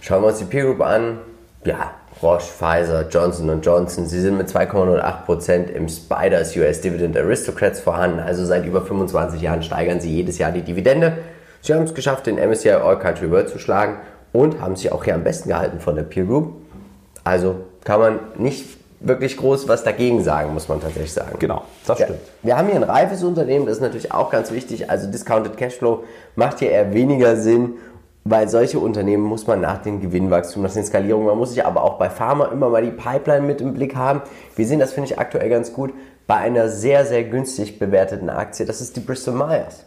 [0.00, 1.18] Schauen wir uns die Peer Group an
[1.64, 8.20] ja, Roche, Pfizer, Johnson Johnson, sie sind mit 2,08% im Spiders US Dividend Aristocrats vorhanden.
[8.20, 11.18] Also seit über 25 Jahren steigern sie jedes Jahr die Dividende.
[11.60, 13.96] Sie haben es geschafft, den MSCI All Country World zu schlagen
[14.32, 16.52] und haben sich auch hier am besten gehalten von der Peer Group.
[17.24, 18.66] Also kann man nicht
[19.00, 21.38] wirklich groß was dagegen sagen, muss man tatsächlich sagen.
[21.38, 22.18] Genau, das stimmt.
[22.42, 24.90] Ja, wir haben hier ein reifes Unternehmen, das ist natürlich auch ganz wichtig.
[24.90, 26.04] Also Discounted Cashflow
[26.36, 27.74] macht hier eher weniger Sinn
[28.24, 31.82] weil solche Unternehmen muss man nach dem Gewinnwachstum, nach den Skalierungen, man muss sich aber
[31.82, 34.22] auch bei Pharma immer mal die Pipeline mit im Blick haben.
[34.56, 35.92] Wir sehen das, finde ich, aktuell ganz gut
[36.26, 38.64] bei einer sehr, sehr günstig bewerteten Aktie.
[38.64, 39.84] Das ist die Bristol Myers.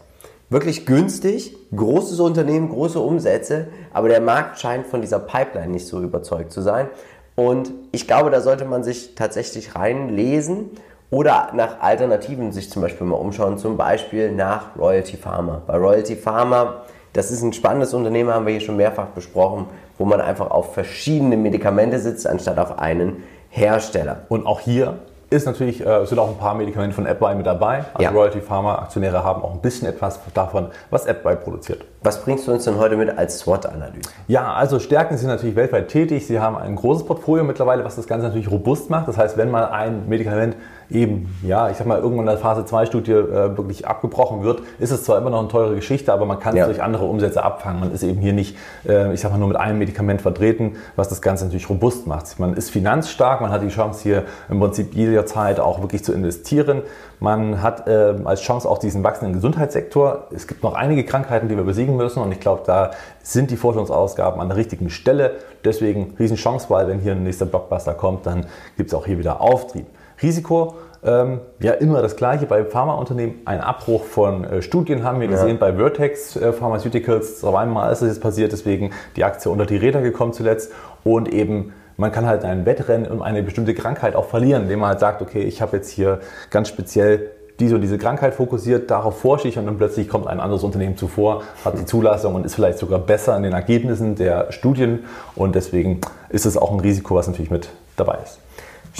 [0.50, 6.00] Wirklich günstig, großes Unternehmen, große Umsätze, aber der Markt scheint von dieser Pipeline nicht so
[6.00, 6.88] überzeugt zu sein.
[7.34, 10.70] Und ich glaube, da sollte man sich tatsächlich reinlesen
[11.10, 15.62] oder nach Alternativen sich zum Beispiel mal umschauen, zum Beispiel nach Royalty Pharma.
[15.66, 16.82] Bei Royalty Pharma
[17.18, 19.66] Das ist ein spannendes Unternehmen, haben wir hier schon mehrfach besprochen,
[19.98, 24.20] wo man einfach auf verschiedene Medikamente sitzt, anstatt auf einen Hersteller.
[24.28, 27.84] Und auch hier ist natürlich, äh, sind auch ein paar Medikamente von AppBuy mit dabei.
[27.92, 28.10] Also ja.
[28.10, 31.84] Royalty Pharma Aktionäre haben auch ein bisschen etwas davon, was AppBuy produziert.
[32.04, 34.10] Was bringst du uns denn heute mit als SWOT-Analyse?
[34.28, 36.24] Ja, also Stärken sind natürlich weltweit tätig.
[36.24, 39.08] Sie haben ein großes Portfolio mittlerweile, was das Ganze natürlich robust macht.
[39.08, 40.54] Das heißt, wenn mal ein Medikament
[40.90, 44.62] eben, ja, ich sag mal, irgendwann in der Phase 2 Studie äh, wirklich abgebrochen wird,
[44.78, 46.62] ist es zwar immer noch eine teure Geschichte, aber man kann ja.
[46.62, 47.80] es durch andere Umsätze abfangen.
[47.80, 51.08] Man ist eben hier nicht, äh, ich sag mal, nur mit einem Medikament vertreten, was
[51.08, 52.38] das Ganze natürlich robust macht.
[52.38, 56.82] Man ist finanzstark, man hat die Chance hier im Prinzip jederzeit auch wirklich zu investieren.
[57.20, 60.28] Man hat äh, als Chance auch diesen wachsenden Gesundheitssektor.
[60.34, 63.56] Es gibt noch einige Krankheiten, die wir besiegen müssen und ich glaube, da sind die
[63.56, 65.32] Forschungsausgaben an der richtigen Stelle.
[65.64, 68.46] Deswegen Riesenchance, weil wenn hier ein nächster Blockbuster kommt, dann
[68.76, 69.86] gibt es auch hier wieder Auftrieb.
[70.22, 73.36] Risiko, ähm, ja, immer das gleiche bei Pharmaunternehmen.
[73.44, 77.40] Ein Abbruch von äh, Studien haben wir gesehen bei Vertex äh, Pharmaceuticals.
[77.40, 80.72] Zweimal ist das jetzt passiert, deswegen die Aktie unter die Räder gekommen zuletzt.
[81.04, 84.90] Und eben, man kann halt ein Wettrennen um eine bestimmte Krankheit auch verlieren, indem man
[84.90, 89.20] halt sagt, okay, ich habe jetzt hier ganz speziell diese und diese Krankheit fokussiert, darauf
[89.20, 92.54] forsche ich und dann plötzlich kommt ein anderes Unternehmen zuvor, hat die Zulassung und ist
[92.54, 95.04] vielleicht sogar besser in den Ergebnissen der Studien.
[95.34, 98.38] Und deswegen ist es auch ein Risiko, was natürlich mit dabei ist.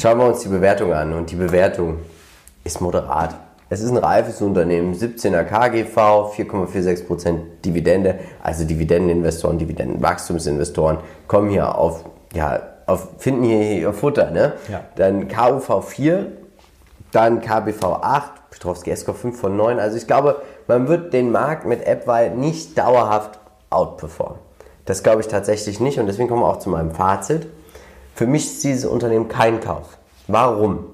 [0.01, 1.99] Schauen wir uns die Bewertung an und die Bewertung
[2.63, 3.35] ist moderat.
[3.69, 5.97] Es ist ein reifes Unternehmen, 17er KGV,
[6.37, 14.53] 4,46% Dividende, also Dividendeninvestoren, Dividendenwachstumsinvestoren kommen hier auf, ja, auf, finden hier ihr Futter, ne?
[14.71, 14.83] Ja.
[14.95, 16.27] Dann KUV 4,
[17.11, 19.81] dann KBV 8, Petrowski SK 5 von 9.
[19.81, 24.39] Also ich glaube, man wird den Markt mit AppWise nicht dauerhaft outperformen.
[24.85, 27.49] Das glaube ich tatsächlich nicht und deswegen kommen wir auch zu meinem Fazit.
[28.19, 29.97] Für mich ist dieses Unternehmen kein Kauf.
[30.27, 30.87] Warum?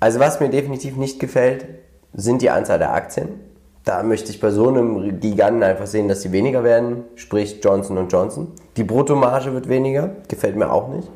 [0.00, 1.64] Also was mir definitiv nicht gefällt,
[2.12, 3.40] sind die Anzahl der Aktien.
[3.84, 8.06] Da möchte ich bei so einem Giganten einfach sehen, dass sie weniger werden, sprich Johnson
[8.06, 8.48] Johnson.
[8.76, 11.08] Die Bruttomarge wird weniger, gefällt mir auch nicht.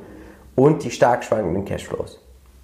[0.54, 2.18] Und die stark schwankenden Cashflows.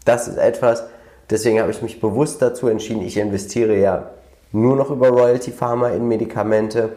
[0.06, 0.84] Das ist etwas,
[1.28, 4.12] deswegen habe ich mich bewusst dazu entschieden, ich investiere ja
[4.50, 6.94] nur noch über Royalty Pharma in Medikamente,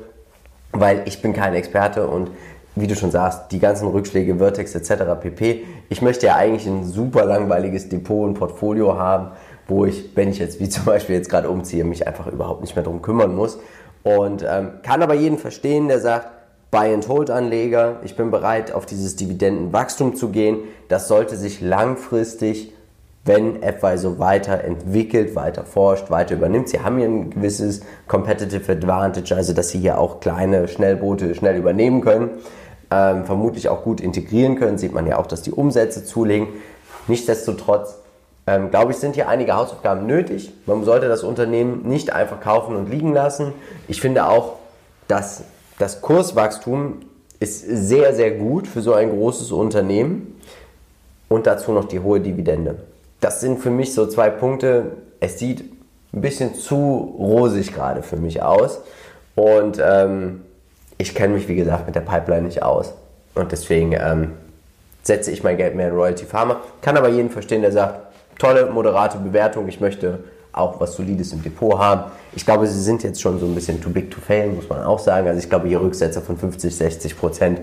[0.72, 2.32] weil ich bin kein Experte und
[2.76, 5.04] wie du schon sagst, die ganzen Rückschläge, Vertex etc.
[5.20, 5.66] pp.
[5.90, 9.32] Ich möchte ja eigentlich ein super langweiliges Depot und Portfolio haben,
[9.68, 12.76] wo ich, wenn ich jetzt wie zum Beispiel jetzt gerade umziehe, mich einfach überhaupt nicht
[12.76, 13.60] mehr drum kümmern muss.
[14.04, 16.28] Und ähm, kann aber jeden verstehen, der sagt,
[16.72, 20.60] Buy-and-Hold-Anleger, ich bin bereit, auf dieses Dividendenwachstum zu gehen.
[20.90, 22.74] Das sollte sich langfristig,
[23.24, 26.70] wenn FY so weiterentwickelt, weiter forscht, weiter übernimmt.
[26.70, 31.56] Sie haben hier ein gewisses Competitive Advantage, also dass sie hier auch kleine Schnellboote schnell
[31.56, 32.32] übernehmen können
[32.91, 34.78] ähm, vermutlich auch gut integrieren können.
[34.78, 36.48] Sieht man ja auch, dass die Umsätze zulegen.
[37.08, 37.95] Nichtsdestotrotz,
[38.48, 40.52] ähm, glaube ich, sind hier einige Hausaufgaben nötig.
[40.65, 43.54] Man sollte das Unternehmen nicht einfach kaufen und liegen lassen.
[43.88, 44.54] Ich finde auch,
[45.08, 45.43] dass
[45.78, 47.02] das Kurswachstum
[47.39, 50.39] ist sehr, sehr gut für so ein großes Unternehmen
[51.28, 52.78] und dazu noch die hohe Dividende.
[53.19, 54.91] Das sind für mich so zwei Punkte.
[55.19, 55.63] Es sieht
[56.13, 58.80] ein bisschen zu rosig gerade für mich aus
[59.36, 60.41] und ähm,
[60.97, 62.93] ich kenne mich, wie gesagt, mit der Pipeline nicht aus.
[63.34, 64.31] Und deswegen ähm,
[65.03, 66.62] setze ich mein Geld mehr in Royalty Pharma.
[66.81, 67.99] Kann aber jeden verstehen, der sagt,
[68.39, 70.19] tolle, moderate Bewertung, ich möchte
[70.51, 72.12] auch was Solides im Depot haben.
[72.34, 74.84] Ich glaube, sie sind jetzt schon so ein bisschen too big to fail, muss man
[74.84, 75.27] auch sagen.
[75.27, 77.62] Also ich glaube, hier Rücksetzer von 50, 60 Prozent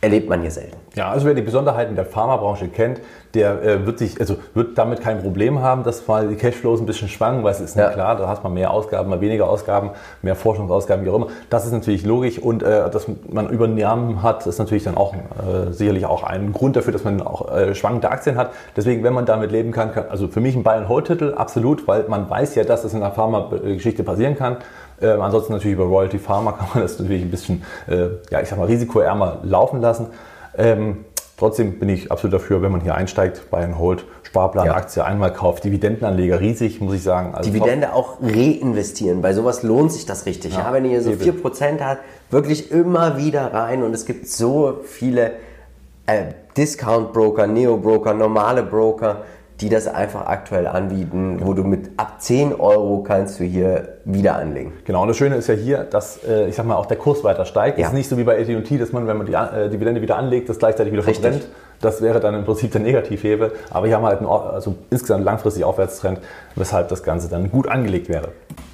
[0.00, 0.76] erlebt man hier selten.
[0.94, 3.00] Ja, also wer die Besonderheiten der Pharmabranche kennt,
[3.34, 6.86] der äh, wird sich, also wird damit kein Problem haben, dass mal die Cashflows ein
[6.86, 7.90] bisschen schwanken, weil es ist ja.
[7.90, 9.90] klar, da hat man mehr Ausgaben, mal weniger Ausgaben,
[10.22, 11.28] mehr Forschungsausgaben, wie auch immer.
[11.48, 15.72] Das ist natürlich logisch und äh, dass man übernommen hat, ist natürlich dann auch äh,
[15.72, 18.50] sicherlich auch ein Grund dafür, dass man auch äh, schwankende Aktien hat.
[18.76, 22.28] Deswegen, wenn man damit leben kann, kann also für mich ein Buy-and-Hold-Titel, absolut, weil man
[22.28, 24.56] weiß ja, dass das in der Pharma-Geschichte passieren kann.
[25.00, 28.48] Äh, ansonsten natürlich über Royalty Pharma kann man das natürlich ein bisschen, äh, ja, ich
[28.48, 30.08] sag mal, risikoärmer laufen lassen.
[30.56, 31.04] Ähm,
[31.36, 34.74] trotzdem bin ich absolut dafür, wenn man hier einsteigt, bei einem Hold, Sparplan, ja.
[34.74, 37.34] Aktie einmal kauft, Dividendenanleger riesig, muss ich sagen.
[37.34, 37.96] Also Dividende top.
[37.96, 39.22] auch reinvestieren.
[39.22, 40.54] Bei sowas lohnt sich das richtig.
[40.54, 41.42] Ja, ja wenn ihr so eben.
[41.42, 45.32] 4% habt, wirklich immer wieder rein und es gibt so viele
[46.06, 49.22] äh, Discount-Broker, Neo-Broker, normale Broker,
[49.60, 54.36] die das einfach aktuell anbieten, wo du mit ab 10 Euro kannst du hier wieder
[54.36, 54.72] anlegen.
[54.84, 57.22] Genau, und das Schöne ist ja hier, dass äh, ich sag mal auch der Kurs
[57.24, 57.78] weiter steigt.
[57.78, 57.84] Ja.
[57.84, 60.16] Es ist nicht so wie bei AT&T, dass man, wenn man die äh, Dividende wieder
[60.16, 61.22] anlegt, das gleichzeitig wieder Richtig.
[61.22, 61.48] verbrennt.
[61.82, 63.52] Das wäre dann im Prinzip der Negativhebel.
[63.70, 66.20] Aber hier haben wir halt einen also insgesamt langfristig Aufwärtstrend,
[66.54, 68.28] weshalb das Ganze dann gut angelegt wäre.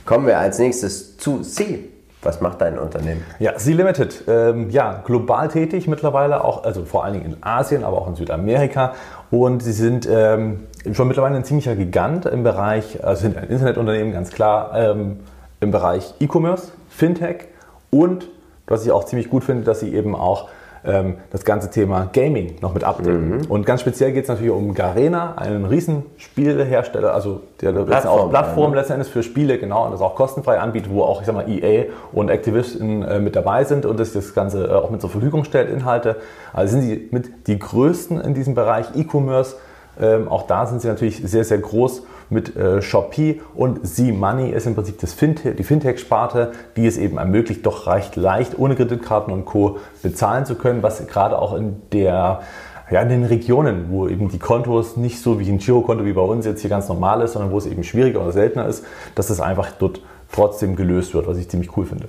[0.05, 1.89] Kommen wir als nächstes zu C.
[2.27, 3.23] Was macht dein Unternehmen?
[3.39, 7.85] Ja, Sea Limited, ähm, ja, global tätig mittlerweile, auch, also vor allen Dingen in Asien,
[7.85, 8.95] aber auch in Südamerika.
[9.31, 14.13] Und sie sind ähm, schon mittlerweile ein ziemlicher Gigant im Bereich, also sind ein Internetunternehmen,
[14.13, 15.21] ganz klar, ähm,
[15.61, 17.45] im Bereich E-Commerce, Fintech
[17.91, 18.29] und
[18.67, 20.49] was ich auch ziemlich gut finde, dass sie eben auch
[20.87, 23.39] ähm, das ganze Thema Gaming noch mit abdecken.
[23.39, 23.45] Mhm.
[23.49, 28.73] Und ganz speziell geht es natürlich um Garena, einen Riesenspielehersteller, also der Plattform, auch Plattform
[28.73, 28.81] ja.
[28.81, 31.87] letzten für Spiele, genau, und das auch kostenfrei anbietet, wo auch, ich sag mal, EA
[32.13, 35.45] und Activision äh, mit dabei sind und das das Ganze äh, auch mit zur Verfügung
[35.45, 36.17] stellt, Inhalte.
[36.53, 39.57] Also sind sie mit die größten in diesem Bereich E-Commerce.
[40.01, 44.67] Ähm, auch da sind sie natürlich sehr, sehr groß mit äh, Shopee und Z-Money ist
[44.67, 49.33] im Prinzip das Fintech, die Fintech-Sparte, die es eben ermöglicht, doch recht leicht ohne Kreditkarten
[49.33, 49.79] und Co.
[50.03, 52.41] bezahlen zu können, was gerade auch in der
[52.89, 56.21] ja, in den Regionen, wo eben die Kontos nicht so wie ein Girokonto wie bei
[56.21, 58.85] uns jetzt hier ganz normal ist, sondern wo es eben schwieriger oder seltener ist,
[59.17, 62.09] dass es einfach dort trotzdem gelöst wird, was ich ziemlich cool finde.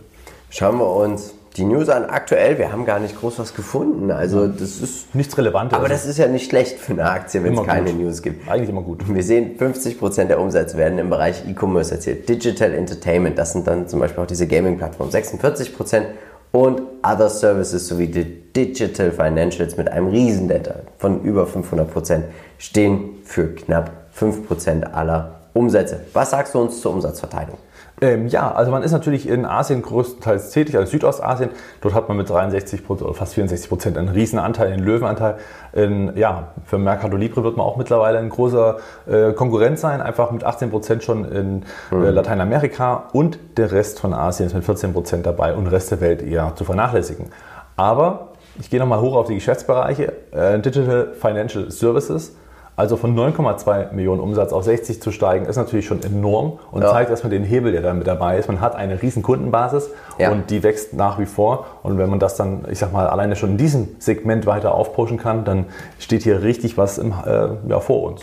[0.49, 2.06] Schauen wir uns die News an.
[2.06, 4.12] Aktuell, wir haben gar nicht groß was gefunden.
[4.12, 5.78] Also das ist nichts Relevantes.
[5.78, 8.02] Aber das ist ja nicht schlecht für eine Aktie, wenn es keine gut.
[8.02, 8.50] News gibt.
[8.50, 9.04] Eigentlich immer gut.
[9.08, 12.30] Wir sehen, 50% der Umsätze werden im Bereich E-Commerce erzielt.
[12.30, 16.04] Digital Entertainment, das sind dann zum Beispiel auch diese Gaming-Plattformen, 46%
[16.52, 22.24] und Other Services sowie die Digital Financials mit einem Riesendelta von über 500%
[22.58, 26.02] stehen für knapp 5% aller Umsätze.
[26.13, 27.58] Was sagst du uns zur Umsatzverteilung?
[28.00, 31.50] Ähm, ja, also man ist natürlich in Asien größtenteils tätig, also Südostasien.
[31.82, 35.38] Dort hat man mit 63 oder fast 64 Prozent einen riesen Anteil, einen Löwenanteil.
[35.74, 40.30] In, ja, für Mercado Libre wird man auch mittlerweile ein großer äh, Konkurrent sein, einfach
[40.30, 42.04] mit 18 Prozent schon in äh, mhm.
[42.04, 46.22] Lateinamerika und der Rest von Asien ist mit 14 Prozent dabei und Rest der Welt
[46.22, 47.32] eher zu vernachlässigen.
[47.78, 50.13] Aber ich gehe nochmal hoch auf die Geschäftsbereiche.
[50.32, 52.36] Äh, Digital Financial Services
[52.78, 56.92] also von 9,2 Millionen Umsatz auf 60 zu steigen, ist natürlich schon enorm und ja.
[56.92, 58.48] zeigt erstmal den Hebel, der da mit dabei ist.
[58.48, 60.30] Man hat eine riesen Kundenbasis ja.
[60.32, 61.66] und die wächst nach wie vor.
[61.82, 65.18] Und wenn man das dann, ich sag mal, alleine schon in diesem Segment weiter aufpushen
[65.18, 65.66] kann, dann
[65.98, 68.22] steht hier richtig was im, äh, ja, vor uns.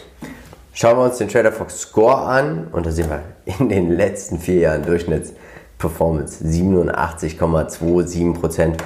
[0.73, 3.23] Schauen wir uns den Trader Fox Score an und da sehen wir
[3.59, 8.77] in den letzten vier Jahren Durchschnittsperformance 87,27 Prozent.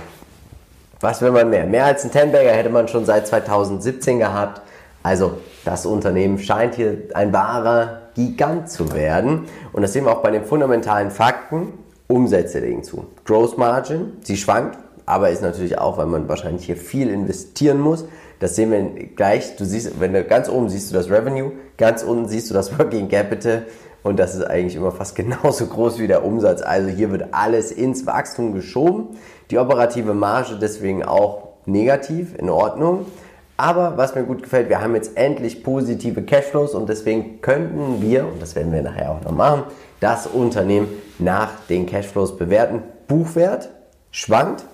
[1.01, 1.67] Was will man mehr?
[1.67, 4.63] Mehr als ein Tenbagger hätte man schon seit 2017 gehabt.
[5.03, 9.45] Also das Unternehmen scheint hier ein wahrer Gigant zu werden.
[9.73, 11.73] Und das sehen wir auch bei den fundamentalen Fakten.
[12.09, 13.07] Umsätze legen zu.
[13.27, 18.07] Gross Margin, sie schwankt, aber ist natürlich auch, weil man wahrscheinlich hier viel investieren muss.
[18.41, 19.57] Das sehen wir gleich.
[19.57, 22.79] Du siehst, wenn du ganz oben siehst du das Revenue, ganz unten siehst du das
[22.79, 23.67] Working Capital
[24.03, 26.63] und das ist eigentlich immer fast genauso groß wie der Umsatz.
[26.63, 29.19] Also hier wird alles ins Wachstum geschoben.
[29.51, 33.07] Die operative Marge deswegen auch negativ, in Ordnung.
[33.61, 38.25] Aber was mir gut gefällt, wir haben jetzt endlich positive Cashflows und deswegen könnten wir,
[38.25, 39.65] und das werden wir nachher auch noch machen,
[39.99, 40.87] das Unternehmen
[41.19, 42.85] nach den Cashflows bewerten.
[43.09, 43.69] Buchwert
[44.13, 44.65] schwankt,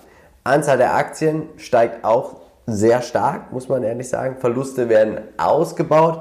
[0.44, 4.36] Anzahl der Aktien steigt auch sehr stark, muss man ehrlich sagen.
[4.38, 6.20] Verluste werden ausgebaut,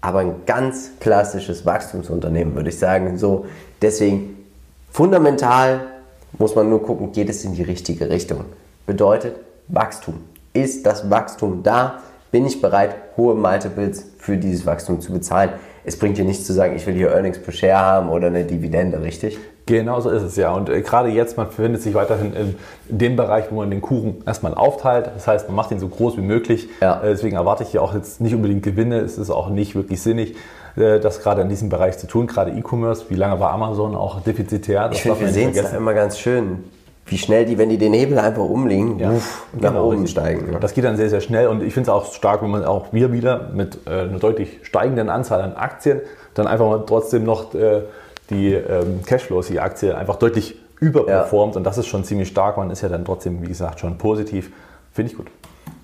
[0.00, 3.18] aber ein ganz klassisches Wachstumsunternehmen, würde ich sagen.
[3.18, 3.46] So,
[3.82, 4.46] deswegen
[4.92, 5.80] fundamental
[6.38, 8.44] muss man nur gucken, geht es in die richtige Richtung.
[8.86, 9.34] Bedeutet
[9.66, 11.98] Wachstum ist das Wachstum da?
[12.32, 15.50] Bin ich bereit, hohe Multiples für dieses Wachstum zu bezahlen?
[15.84, 18.44] Es bringt dir nichts zu sagen, ich will hier Earnings per Share haben oder eine
[18.44, 19.38] Dividende, richtig?
[19.66, 20.52] Genau so ist es ja.
[20.52, 22.56] Und äh, gerade jetzt, man befindet sich weiterhin in
[22.88, 25.10] dem Bereich, wo man den Kuchen erstmal aufteilt.
[25.14, 26.68] Das heißt, man macht ihn so groß wie möglich.
[26.80, 27.02] Ja.
[27.02, 29.00] Äh, deswegen erwarte ich hier auch jetzt nicht unbedingt Gewinne.
[29.00, 30.36] Es ist auch nicht wirklich sinnig,
[30.76, 32.26] äh, das gerade in diesem Bereich zu tun.
[32.26, 34.88] Gerade E-Commerce, wie lange war Amazon auch defizitär?
[34.88, 36.64] Das ich finde, wir sehen es immer ganz schön
[37.06, 40.10] wie schnell die, wenn die den Hebel einfach umlegen, ja, uff, nach genau, oben richtig.
[40.10, 40.56] steigen.
[40.60, 42.92] Das geht dann sehr, sehr schnell und ich finde es auch stark, wenn man auch
[42.92, 46.00] wir wieder mit äh, einer deutlich steigenden Anzahl an Aktien
[46.34, 47.82] dann einfach mal trotzdem noch äh,
[48.30, 51.58] die ähm, Cashflows, die Aktie einfach deutlich überperformt ja.
[51.58, 52.56] und das ist schon ziemlich stark.
[52.56, 54.50] Man ist ja dann trotzdem, wie gesagt, schon positiv.
[54.92, 55.26] Finde ich gut.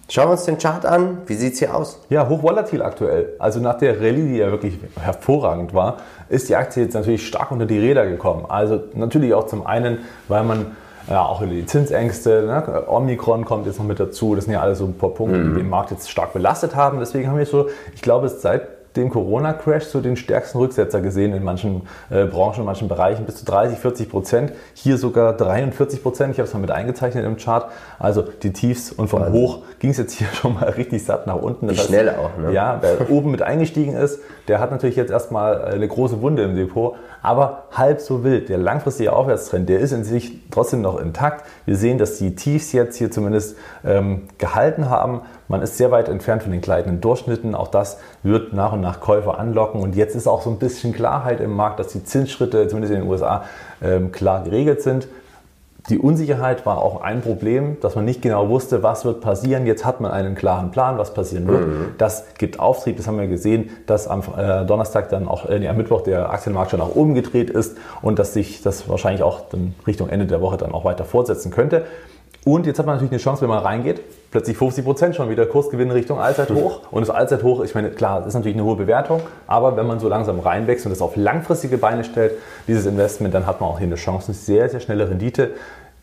[0.09, 1.19] Schauen wir uns den Chart an.
[1.27, 2.01] Wie sieht es hier aus?
[2.11, 3.35] Ja, hochvolatil aktuell.
[3.39, 7.51] Also nach der Rallye, die ja wirklich hervorragend war, ist die Aktie jetzt natürlich stark
[7.51, 8.45] unter die Räder gekommen.
[8.47, 10.73] Also natürlich auch zum einen, weil man
[11.09, 12.43] ja, auch die Zinsängste.
[12.43, 12.85] Ne?
[12.89, 14.35] Omikron kommt jetzt noch mit dazu.
[14.35, 15.55] Das sind ja alle so ein paar Punkte, mhm.
[15.55, 17.01] die den Markt jetzt stark belastet haben.
[17.01, 21.43] Deswegen haben wir so, ich glaube, seit dem Corona-Crash so den stärksten Rücksetzer gesehen in
[21.43, 24.53] manchen äh, Branchen, in manchen Bereichen, bis zu 30, 40 Prozent.
[24.75, 26.33] Hier sogar 43 Prozent.
[26.33, 27.71] Ich habe es mal mit eingezeichnet im Chart.
[27.99, 29.41] Also die Tiefs und vom Wahnsinn.
[29.41, 31.69] Hoch ging es jetzt hier schon mal richtig satt nach unten.
[31.69, 32.37] Das Wie schnell auch.
[32.39, 32.53] Ne?
[32.53, 36.55] Ja, wer oben mit eingestiegen ist, der hat natürlich jetzt erstmal eine große Wunde im
[36.55, 38.49] Depot, aber halb so wild.
[38.49, 41.45] Der langfristige Aufwärtstrend, der ist in sich trotzdem noch intakt.
[41.65, 45.23] Wir sehen, dass die Tiefs jetzt hier zumindest ähm, gehalten haben.
[45.49, 47.55] Man ist sehr weit entfernt von den gleitenden Durchschnitten.
[47.55, 49.81] Auch das wird nach und nach Käufer anlocken.
[49.81, 53.01] Und jetzt ist auch so ein bisschen Klarheit im Markt, dass die Zinsschritte, zumindest in
[53.01, 53.45] den USA,
[53.83, 55.07] ähm, klar geregelt sind.
[55.89, 59.67] Die Unsicherheit war auch ein Problem, dass man nicht genau wusste, was wird passieren.
[59.67, 61.67] Jetzt hat man einen klaren Plan, was passieren wird.
[61.67, 61.87] Mhm.
[61.99, 62.97] Das gibt Auftrieb.
[62.99, 66.71] Das haben wir gesehen, dass am äh, Donnerstag dann auch, äh, am Mittwoch der Aktienmarkt
[66.71, 70.41] schon nach oben gedreht ist und dass sich das wahrscheinlich auch dann Richtung Ende der
[70.41, 71.85] Woche dann auch weiter fortsetzen könnte.
[72.45, 74.01] Und jetzt hat man natürlich eine Chance, wenn man reingeht,
[74.33, 76.81] plötzlich 50 Prozent schon wieder Kursgewinn Richtung Allzeithoch.
[76.91, 80.01] Und das Allzeithoch, ich meine, klar, das ist natürlich eine hohe Bewertung, aber wenn man
[80.01, 82.33] so langsam reinwächst und das auf langfristige Beine stellt,
[82.67, 85.53] dieses Investment, dann hat man auch hier eine Chance, eine sehr, sehr schnelle Rendite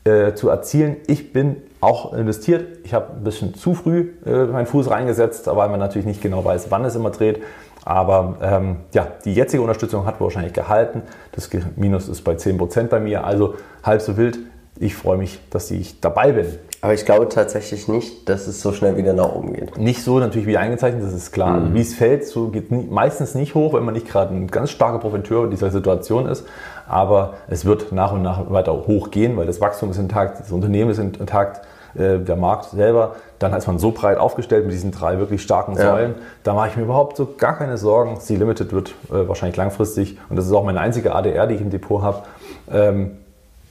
[0.05, 0.97] äh, zu erzielen.
[1.07, 2.79] Ich bin auch investiert.
[2.85, 6.45] Ich habe ein bisschen zu früh äh, meinen Fuß reingesetzt, weil man natürlich nicht genau
[6.45, 7.41] weiß, wann es immer dreht.
[7.83, 11.01] Aber ähm, ja, die jetzige Unterstützung hat wahrscheinlich gehalten.
[11.33, 14.39] Das Minus ist bei 10% bei mir, also halb so wild.
[14.81, 16.47] Ich freue mich, dass ich dabei bin.
[16.81, 19.77] Aber ich glaube tatsächlich nicht, dass es so schnell wieder nach oben geht.
[19.77, 21.59] Nicht so natürlich wie eingezeichnet, das ist klar.
[21.59, 21.73] Mhm.
[21.73, 24.71] Wie es fällt, so geht nie, meistens nicht hoch, wenn man nicht gerade ein ganz
[24.71, 26.45] starker Profiteur dieser Situation ist.
[26.87, 30.89] Aber es wird nach und nach weiter hochgehen, weil das Wachstum ist intakt, das Unternehmen
[30.91, 31.59] ist intakt,
[31.95, 33.15] äh, der Markt selber.
[33.39, 35.91] Dann ist man so breit aufgestellt mit diesen drei wirklich starken ja.
[35.91, 36.15] Säulen.
[36.43, 38.21] Da mache ich mir überhaupt so gar keine Sorgen.
[38.21, 41.61] C Limited wird äh, wahrscheinlich langfristig, und das ist auch meine einzige ADR, die ich
[41.61, 42.23] im Depot habe,
[42.71, 43.11] ähm,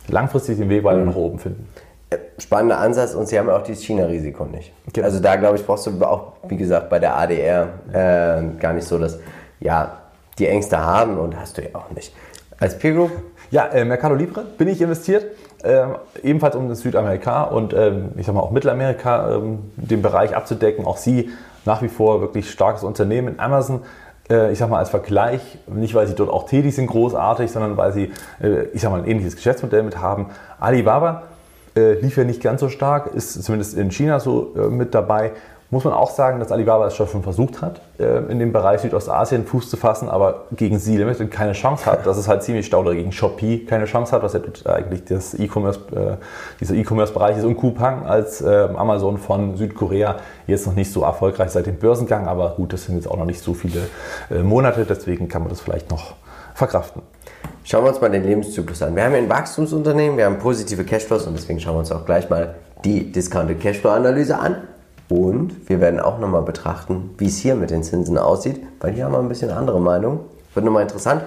[0.08, 1.06] langfristig den Weg weiter mhm.
[1.06, 1.68] nach oben finden
[2.38, 4.72] spannender Ansatz und sie haben auch dieses China-Risiko nicht.
[4.92, 5.06] Genau.
[5.06, 8.86] Also da glaube ich, brauchst du auch, wie gesagt, bei der ADR äh, gar nicht
[8.86, 9.18] so, dass
[9.60, 9.98] ja,
[10.38, 12.14] die Ängste haben und hast du ja auch nicht.
[12.58, 13.10] Als Peer Group?
[13.50, 15.26] Ja, äh, Mercado Libre bin ich investiert,
[15.62, 15.86] äh,
[16.22, 20.84] ebenfalls um Südamerika und ähm, ich sag mal auch Mittelamerika ähm, den Bereich abzudecken.
[20.86, 21.30] Auch sie
[21.64, 23.38] nach wie vor wirklich starkes Unternehmen.
[23.40, 23.82] Amazon äh,
[24.52, 27.92] ich sag mal als Vergleich, nicht weil sie dort auch tätig sind, großartig, sondern weil
[27.92, 28.12] sie,
[28.42, 30.26] äh, ich sag mal, ein ähnliches Geschäftsmodell mit haben.
[30.60, 31.22] Alibaba
[31.76, 35.32] äh, lief ja nicht ganz so stark, ist zumindest in China so äh, mit dabei.
[35.70, 39.44] Muss man auch sagen, dass Alibaba es schon versucht hat, äh, in dem Bereich Südostasien
[39.44, 42.06] Fuß zu fassen, aber gegen sie Limited keine Chance hat.
[42.06, 45.34] Das ist halt ziemlich stau oder gegen Shopee keine Chance hat, was ja eigentlich das
[45.34, 45.46] äh,
[46.58, 50.16] dieser E-Commerce-Bereich ist und Coupang als äh, Amazon von Südkorea
[50.46, 53.26] jetzt noch nicht so erfolgreich seit dem Börsengang, aber gut, das sind jetzt auch noch
[53.26, 53.88] nicht so viele
[54.30, 56.14] äh, Monate, deswegen kann man das vielleicht noch
[56.54, 57.02] verkraften.
[57.64, 58.96] Schauen wir uns mal den Lebenszyklus an.
[58.96, 62.30] Wir haben ein Wachstumsunternehmen, wir haben positive Cashflows und deswegen schauen wir uns auch gleich
[62.30, 62.54] mal
[62.86, 64.62] die Discounted Cashflow-Analyse an.
[65.08, 69.06] Und wir werden auch nochmal betrachten, wie es hier mit den Zinsen aussieht, weil hier
[69.06, 70.20] haben wir ein bisschen andere Meinung.
[70.54, 71.22] Wird nochmal interessant.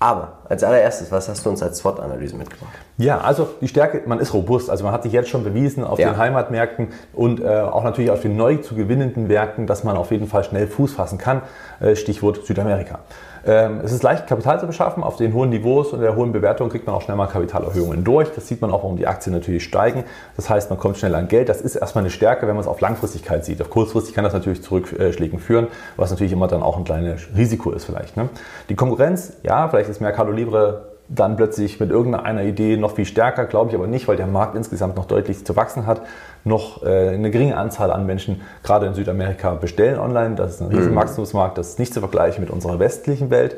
[0.00, 2.70] Aber als allererstes, was hast du uns als SWOT-Analyse mitgebracht?
[2.98, 4.70] Ja, also die Stärke, man ist robust.
[4.70, 6.10] Also man hat sich jetzt schon bewiesen auf ja.
[6.10, 10.12] den Heimatmärkten und äh, auch natürlich auf den neu zu gewinnenden Märkten, dass man auf
[10.12, 11.42] jeden Fall schnell Fuß fassen kann.
[11.80, 13.00] Äh, Stichwort Südamerika.
[13.46, 15.02] Ähm, es ist leicht, Kapital zu beschaffen.
[15.02, 18.30] Auf den hohen Niveaus und der hohen Bewertung kriegt man auch schnell mal Kapitalerhöhungen durch.
[18.34, 20.04] Das sieht man auch, warum die Aktien natürlich steigen.
[20.36, 21.48] Das heißt, man kommt schnell an Geld.
[21.48, 23.60] Das ist erstmal eine Stärke, wenn man es auf Langfristigkeit sieht.
[23.60, 27.28] Auf kurzfristig kann das natürlich zu Rückschlägen führen, was natürlich immer dann auch ein kleines
[27.36, 28.16] Risiko ist vielleicht.
[28.16, 28.28] Ne?
[28.68, 33.46] Die Konkurrenz, ja, vielleicht ist Mercado Libre dann plötzlich mit irgendeiner Idee noch viel stärker,
[33.46, 36.02] glaube ich aber nicht, weil der Markt insgesamt noch deutlich zu wachsen hat.
[36.44, 40.34] Noch äh, eine geringe Anzahl an Menschen, gerade in Südamerika, bestellen online.
[40.34, 40.96] Das ist ein riesen mhm.
[40.96, 43.56] Wachstumsmarkt, das ist nicht zu vergleichen mit unserer westlichen Welt.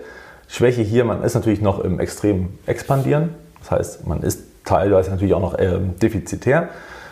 [0.48, 3.30] Schwäche hier, man ist natürlich noch im extremen Expandieren.
[3.60, 6.68] Das heißt, man ist teilweise natürlich auch noch äh, defizitär.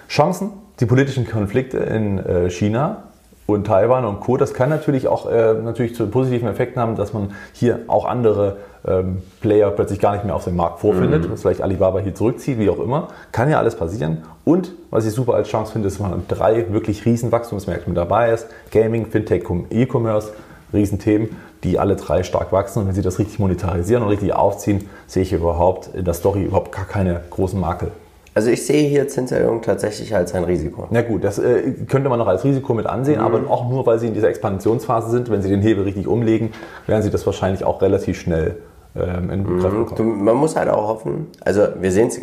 [0.08, 3.04] Chancen, die politischen Konflikte in äh, China
[3.46, 4.36] und Taiwan und Co.
[4.36, 8.58] Das kann natürlich auch äh, natürlich zu positiven Effekten haben, dass man hier auch andere
[8.86, 11.30] ähm, Player plötzlich gar nicht mehr auf dem Markt vorfindet, mhm.
[11.30, 13.08] dass vielleicht Alibaba hier zurückzieht, wie auch immer.
[13.32, 14.18] Kann ja alles passieren.
[14.44, 17.96] Und was ich super als Chance finde, ist, dass man drei wirklich riesen Wachstumsmärkte mit
[17.96, 18.46] dabei ist.
[18.70, 20.32] Gaming, Fintech, E-Commerce,
[20.72, 21.30] Riesenthemen,
[21.64, 22.80] die alle drei stark wachsen.
[22.80, 26.44] Und wenn sie das richtig monetarisieren und richtig aufziehen, sehe ich überhaupt in der Story
[26.44, 27.90] überhaupt gar keine großen Makel.
[28.38, 30.86] Also ich sehe hier Zinserhöhung tatsächlich als ein Risiko.
[30.90, 33.26] Na gut, das äh, könnte man noch als Risiko mit ansehen, mhm.
[33.26, 35.28] aber auch nur, weil Sie in dieser Expansionsphase sind.
[35.28, 36.52] Wenn Sie den Hebel richtig umlegen,
[36.86, 38.54] werden Sie das wahrscheinlich auch relativ schnell
[39.00, 39.60] ähm, in mhm.
[39.60, 40.24] Griff bekommen.
[40.24, 42.20] Man muss halt auch hoffen, also wir sehen es,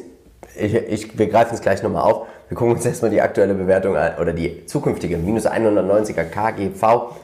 [0.58, 2.28] ich, ich, wir greifen es gleich nochmal auf.
[2.48, 7.16] Wir gucken uns erstmal die aktuelle Bewertung an oder die zukünftige minus 190er KGV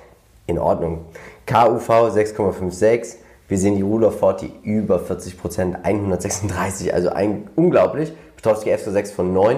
[0.48, 1.06] in Ordnung.
[1.46, 3.16] KUV 6,56.
[3.48, 8.14] Wir sehen die Rule of 40 über 40% 136, also ein, unglaublich.
[8.38, 9.58] Ptowski FSO6 von 9.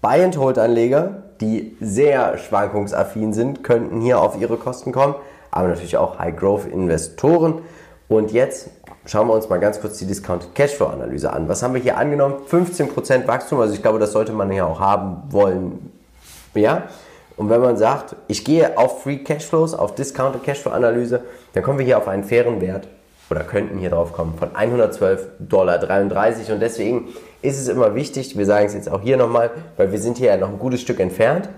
[0.00, 5.14] Buy-and-Hold-Anleger, die sehr schwankungsaffin sind, könnten hier auf ihre Kosten kommen,
[5.50, 7.62] aber natürlich auch High-Growth-Investoren.
[8.08, 8.70] Und jetzt
[9.06, 11.48] schauen wir uns mal ganz kurz die Discounted Cashflow-Analyse an.
[11.48, 12.36] Was haben wir hier angenommen?
[12.50, 15.92] 15% Wachstum, also ich glaube, das sollte man ja auch haben wollen.
[16.54, 16.84] Ja?
[17.36, 21.86] Und wenn man sagt, ich gehe auf Free Cashflows, auf Discounted Cashflow-Analyse, dann kommen wir
[21.86, 22.88] hier auf einen fairen Wert
[23.30, 25.80] oder könnten hier drauf kommen von 112,33 Dollar.
[26.52, 27.08] Und deswegen
[27.42, 30.28] ist es immer wichtig, wir sagen es jetzt auch hier nochmal, weil wir sind hier
[30.28, 31.48] ja noch ein gutes Stück entfernt.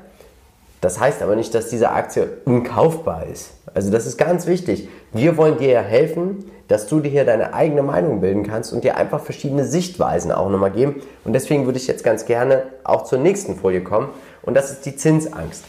[0.80, 3.52] Das heißt aber nicht, dass diese Aktie unkaufbar ist.
[3.74, 4.88] Also das ist ganz wichtig.
[5.12, 8.84] Wir wollen dir ja helfen, dass du dir hier deine eigene Meinung bilden kannst und
[8.84, 11.02] dir einfach verschiedene Sichtweisen auch nochmal geben.
[11.24, 14.08] Und deswegen würde ich jetzt ganz gerne auch zur nächsten Folie kommen.
[14.42, 15.64] Und das ist die Zinsangst.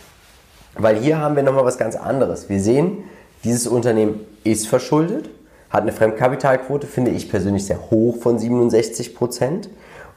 [0.76, 2.50] Weil hier haben wir nochmal was ganz anderes.
[2.50, 3.04] Wir sehen,
[3.44, 5.30] dieses Unternehmen ist verschuldet,
[5.70, 9.70] hat eine Fremdkapitalquote, finde ich persönlich sehr hoch von 67 Prozent.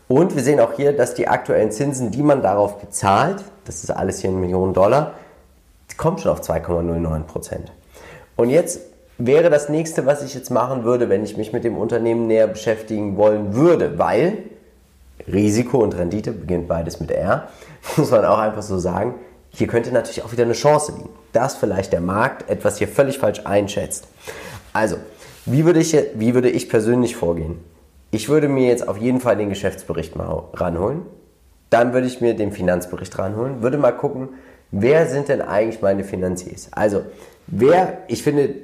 [0.08, 3.90] Und wir sehen auch hier, dass die aktuellen Zinsen, die man darauf bezahlt, das ist
[3.90, 5.14] alles hier in Millionen Dollar,
[5.96, 7.72] kommt schon auf 2,09 Prozent.
[8.36, 8.80] Und jetzt
[9.26, 12.46] wäre das nächste, was ich jetzt machen würde, wenn ich mich mit dem Unternehmen näher
[12.46, 14.38] beschäftigen wollen würde, weil
[15.30, 17.48] Risiko und Rendite beginnt beides mit R,
[17.96, 19.14] muss man auch einfach so sagen.
[19.50, 23.18] Hier könnte natürlich auch wieder eine Chance liegen, dass vielleicht der Markt etwas hier völlig
[23.18, 24.06] falsch einschätzt.
[24.72, 24.96] Also,
[25.44, 27.58] wie würde ich, wie würde ich persönlich vorgehen?
[28.12, 31.02] Ich würde mir jetzt auf jeden Fall den Geschäftsbericht mal ranholen.
[31.68, 34.30] Dann würde ich mir den Finanzbericht ranholen, würde mal gucken,
[34.70, 36.68] wer sind denn eigentlich meine Finanziers?
[36.72, 37.02] Also,
[37.46, 38.54] wer, ich finde,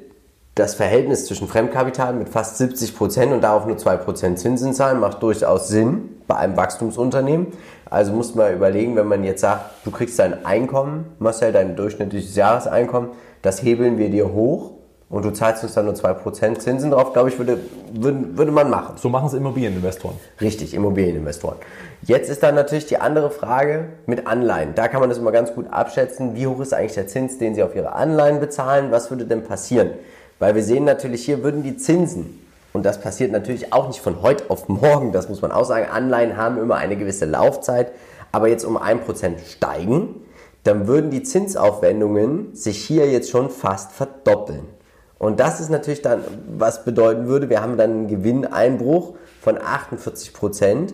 [0.57, 5.21] das Verhältnis zwischen Fremdkapital mit fast 70 Prozent und darauf nur 2% Zinsen zahlen macht
[5.21, 7.47] durchaus Sinn bei einem Wachstumsunternehmen.
[7.89, 12.35] Also muss man überlegen, wenn man jetzt sagt, du kriegst dein Einkommen, Marcel, dein durchschnittliches
[12.35, 13.11] Jahreseinkommen,
[13.43, 14.71] das hebeln wir dir hoch
[15.09, 17.59] und du zahlst uns dann nur 2% Zinsen drauf, glaube ich, würde,
[17.93, 18.95] würde, würde man machen.
[18.97, 20.17] So machen es Immobilieninvestoren.
[20.41, 21.57] Richtig, Immobilieninvestoren.
[22.01, 24.73] Jetzt ist dann natürlich die andere Frage mit Anleihen.
[24.75, 26.35] Da kann man das immer ganz gut abschätzen.
[26.35, 28.91] Wie hoch ist eigentlich der Zins, den Sie auf Ihre Anleihen bezahlen?
[28.91, 29.91] Was würde denn passieren?
[30.39, 34.21] Weil wir sehen natürlich hier würden die Zinsen, und das passiert natürlich auch nicht von
[34.21, 37.91] heute auf morgen, das muss man auch sagen, Anleihen haben immer eine gewisse Laufzeit,
[38.31, 40.15] aber jetzt um 1% steigen,
[40.63, 44.65] dann würden die Zinsaufwendungen sich hier jetzt schon fast verdoppeln.
[45.17, 46.23] Und das ist natürlich dann,
[46.57, 50.93] was bedeuten würde, wir haben dann einen Gewinneinbruch von 48%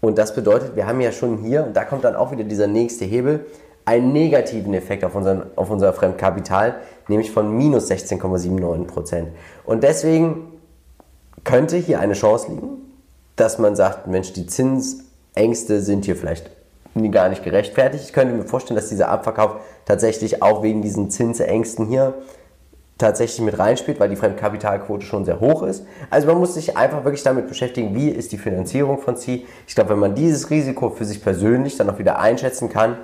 [0.00, 2.66] Und das bedeutet, wir haben ja schon hier, und da kommt dann auch wieder dieser
[2.66, 3.46] nächste Hebel,
[3.84, 6.76] einen negativen Effekt auf, unseren, auf unser Fremdkapital,
[7.08, 9.24] nämlich von minus 16,79%
[9.64, 10.52] Und deswegen
[11.44, 12.68] könnte hier eine Chance liegen,
[13.36, 16.50] dass man sagt, Mensch, die Zinsängste sind hier vielleicht
[17.12, 18.04] gar nicht gerechtfertigt.
[18.04, 22.14] Ich könnte mir vorstellen, dass dieser Abverkauf tatsächlich auch wegen diesen Zinsängsten hier
[22.98, 25.86] tatsächlich mit reinspielt, weil die Fremdkapitalquote schon sehr hoch ist.
[26.10, 29.46] Also man muss sich einfach wirklich damit beschäftigen, wie ist die Finanzierung von C.
[29.68, 32.98] Ich glaube, wenn man dieses Risiko für sich persönlich dann auch wieder einschätzen kann,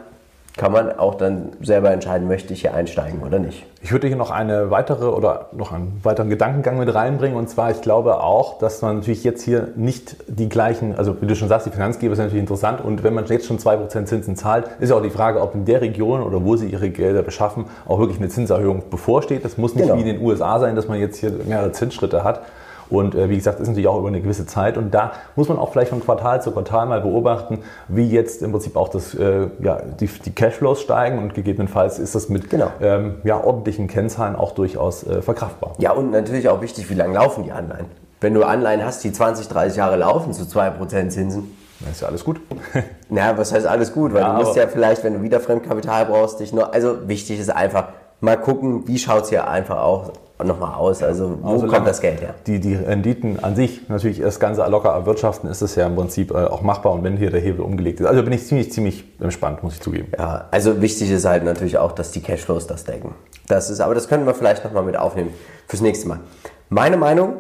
[0.57, 3.67] kann man auch dann selber entscheiden, möchte ich hier einsteigen oder nicht.
[3.83, 7.37] Ich würde hier noch eine weitere oder noch einen weiteren Gedankengang mit reinbringen.
[7.37, 11.27] Und zwar, ich glaube auch, dass man natürlich jetzt hier nicht die gleichen, also wie
[11.27, 12.81] du schon sagst, die Finanzgeber sind natürlich interessant.
[12.81, 15.65] Und wenn man jetzt schon 2% Zinsen zahlt, ist ja auch die Frage, ob in
[15.65, 19.45] der Region oder wo sie ihre Gelder beschaffen, auch wirklich eine Zinserhöhung bevorsteht.
[19.45, 19.97] Das muss nicht genau.
[19.97, 22.43] wie in den USA sein, dass man jetzt hier mehrere Zinsschritte hat.
[22.91, 24.77] Und äh, wie gesagt, ist natürlich auch über eine gewisse Zeit.
[24.77, 28.53] Und da muss man auch vielleicht von Quartal zu Quartal mal beobachten, wie jetzt im
[28.53, 32.71] Prinzip auch das, äh, ja, die, die Cashflows steigen und gegebenenfalls ist das mit genau.
[32.81, 35.73] ähm, ja, ordentlichen Kennzahlen auch durchaus äh, verkraftbar.
[35.79, 37.87] Ja, und natürlich auch wichtig, wie lange laufen die Anleihen.
[38.21, 42.09] Wenn du Anleihen hast, die 20, 30 Jahre laufen zu 2% Zinsen, dann ist ja
[42.09, 42.41] alles gut.
[43.11, 44.15] Na, was heißt alles gut?
[44.15, 46.73] Weil ja, du musst ja vielleicht, wenn du wieder Fremdkapital brauchst, dich nur.
[46.73, 47.89] Also wichtig ist einfach,
[48.21, 50.13] mal gucken, wie schaut es hier einfach auch
[50.43, 51.03] nochmal aus?
[51.03, 52.35] Also wo also kommt das Geld her?
[52.47, 56.31] Die, die Renditen an sich, natürlich das Ganze locker erwirtschaften, ist es ja im Prinzip
[56.33, 58.07] äh, auch machbar und wenn hier der Hebel umgelegt ist.
[58.07, 60.09] Also bin ich ziemlich, ziemlich entspannt, muss ich zugeben.
[60.19, 63.15] Ja, also wichtig ist halt natürlich auch, dass die Cashflows das decken.
[63.47, 65.31] Das ist, aber das können wir vielleicht nochmal mit aufnehmen
[65.69, 66.21] fürs nächste Mal.
[66.69, 67.37] Meine Meinung,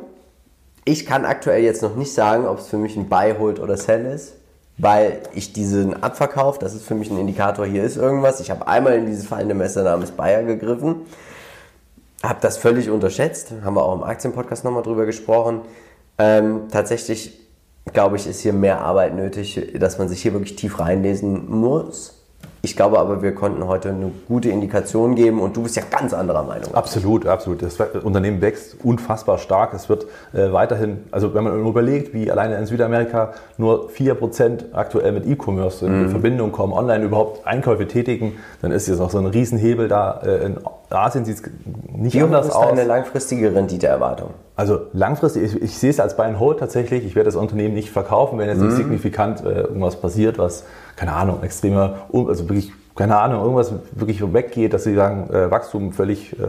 [0.85, 3.77] ich kann aktuell jetzt noch nicht sagen, ob es für mich ein Buy, Hold oder
[3.77, 4.35] Sell ist
[4.77, 8.41] weil ich diesen Abverkauf, das ist für mich ein Indikator, hier ist irgendwas.
[8.41, 11.03] Ich habe einmal in dieses fallende Messer namens Bayer gegriffen
[12.29, 15.61] habe das völlig unterschätzt, haben wir auch im Aktienpodcast nochmal drüber gesprochen.
[16.19, 17.39] Ähm, tatsächlich,
[17.93, 22.25] glaube ich, ist hier mehr Arbeit nötig, dass man sich hier wirklich tief reinlesen muss.
[22.65, 26.15] Ich glaube aber, wir konnten heute eine gute Indikation geben und du bist ja ganz
[26.15, 26.75] anderer Meinung.
[26.75, 27.61] Absolut, absolut.
[27.61, 29.75] Das Unternehmen wächst unfassbar stark.
[29.75, 35.13] Es wird äh, weiterhin, also wenn man überlegt, wie alleine in Südamerika nur 4% aktuell
[35.13, 36.09] mit E-Commerce in mhm.
[36.09, 40.23] Verbindung kommen, online überhaupt Einkäufe tätigen, dann ist jetzt auch so ein Riesenhebel da.
[40.25, 40.59] Äh, in
[40.95, 41.43] Asien sieht es
[41.93, 42.57] nicht wie anders aus.
[42.57, 44.31] Wie ist deine langfristige Renditeerwartung?
[44.57, 47.05] Also langfristig, ich, ich, sehe es als Buy and Hold tatsächlich.
[47.05, 48.67] Ich werde das Unternehmen nicht verkaufen, wenn jetzt mhm.
[48.67, 50.65] nicht signifikant äh, irgendwas passiert, was
[50.97, 55.93] keine Ahnung, extremer, also wirklich, keine Ahnung, irgendwas wirklich weggeht, dass sie sagen, äh, Wachstum
[55.93, 56.47] völlig, äh,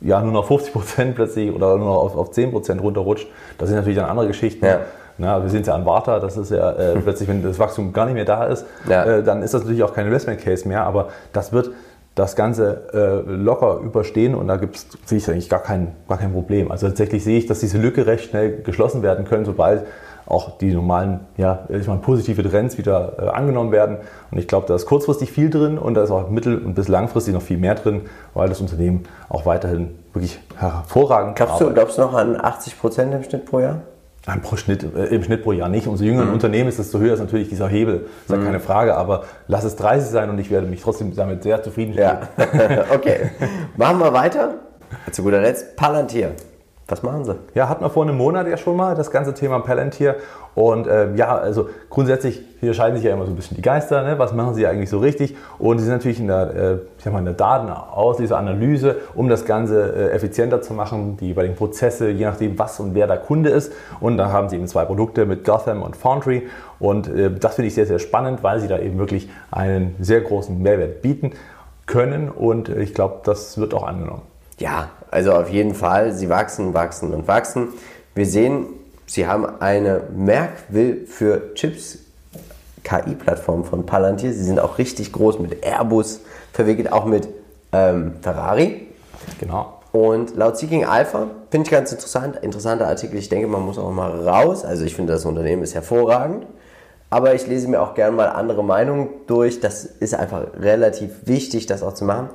[0.00, 3.28] ja, nur noch 50 Prozent plötzlich oder nur noch auf, auf 10 Prozent runterrutscht.
[3.58, 4.64] Das sind natürlich dann andere Geschichten.
[4.64, 4.80] Ja.
[5.18, 8.06] Na, wir sind ja an Warta, das ist ja äh, plötzlich, wenn das Wachstum gar
[8.06, 9.04] nicht mehr da ist, ja.
[9.04, 11.70] äh, dann ist das natürlich auch kein Investment Case mehr, aber das wird
[12.14, 16.32] das Ganze äh, locker überstehen und da gibt's, sehe ich eigentlich gar kein, gar kein
[16.32, 16.70] Problem.
[16.70, 19.86] Also tatsächlich sehe ich, dass diese Lücke recht schnell geschlossen werden können, sobald
[20.26, 23.98] auch die normalen, ja, ich meine, positive Trends wieder äh, angenommen werden.
[24.30, 26.88] Und ich glaube, da ist kurzfristig viel drin und da ist auch mittel- und bis
[26.88, 28.02] langfristig noch viel mehr drin,
[28.34, 33.14] weil das Unternehmen auch weiterhin wirklich hervorragend Glaubst du, glaubst du noch an 80 Prozent
[33.14, 33.80] im Schnitt pro Jahr?
[34.26, 35.86] Nein, pro Schnitt, äh, im Schnitt pro Jahr nicht.
[35.88, 36.34] Umso jünger ein Mhm.
[36.34, 38.06] Unternehmen ist, desto höher ist natürlich dieser Hebel.
[38.28, 41.14] Das ist ja keine Frage, aber lass es 30 sein und ich werde mich trotzdem
[41.14, 42.20] damit sehr zufrieden Ja.
[42.94, 43.30] okay.
[43.76, 44.54] Machen wir weiter.
[45.10, 46.32] Zu guter Letzt, Palantir.
[46.92, 47.36] Was machen sie?
[47.54, 50.16] Ja, hatten wir vor einem Monat ja schon mal das ganze Thema Palantir.
[50.54, 54.02] Und ähm, ja, also grundsätzlich, hier scheiden sich ja immer so ein bisschen die Geister.
[54.02, 54.18] Ne?
[54.18, 55.34] Was machen sie eigentlich so richtig?
[55.58, 59.46] Und sie sind natürlich in der, äh, ich mal, in der Datenauslese, Analyse, um das
[59.46, 63.48] Ganze äh, effizienter zu machen, die jeweiligen Prozesse, je nachdem, was und wer der Kunde
[63.48, 63.72] ist.
[63.98, 66.46] Und da haben sie eben zwei Produkte mit Gotham und Foundry.
[66.78, 70.20] Und äh, das finde ich sehr, sehr spannend, weil sie da eben wirklich einen sehr
[70.20, 71.30] großen Mehrwert bieten
[71.86, 72.28] können.
[72.28, 74.31] Und äh, ich glaube, das wird auch angenommen.
[74.62, 76.12] Ja, also auf jeden Fall.
[76.12, 77.70] Sie wachsen, wachsen und wachsen.
[78.14, 78.66] Wir sehen,
[79.06, 81.98] sie haben eine Merkwill für Chips
[82.84, 84.32] KI-Plattform von Palantir.
[84.32, 86.20] Sie sind auch richtig groß mit Airbus,
[86.52, 87.26] verwickelt auch mit
[87.72, 88.86] ähm, Ferrari.
[89.40, 89.80] Genau.
[89.90, 93.18] Und laut Seeking Alpha finde ich ganz interessant, interessanter Artikel.
[93.18, 94.64] Ich denke, man muss auch mal raus.
[94.64, 96.46] Also ich finde, das Unternehmen ist hervorragend.
[97.10, 99.58] Aber ich lese mir auch gerne mal andere Meinungen durch.
[99.58, 102.30] Das ist einfach relativ wichtig, das auch zu machen.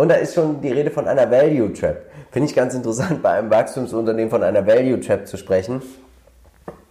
[0.00, 2.06] Und da ist schon die Rede von einer Value Trap.
[2.30, 5.82] Finde ich ganz interessant, bei einem Wachstumsunternehmen von einer Value Trap zu sprechen.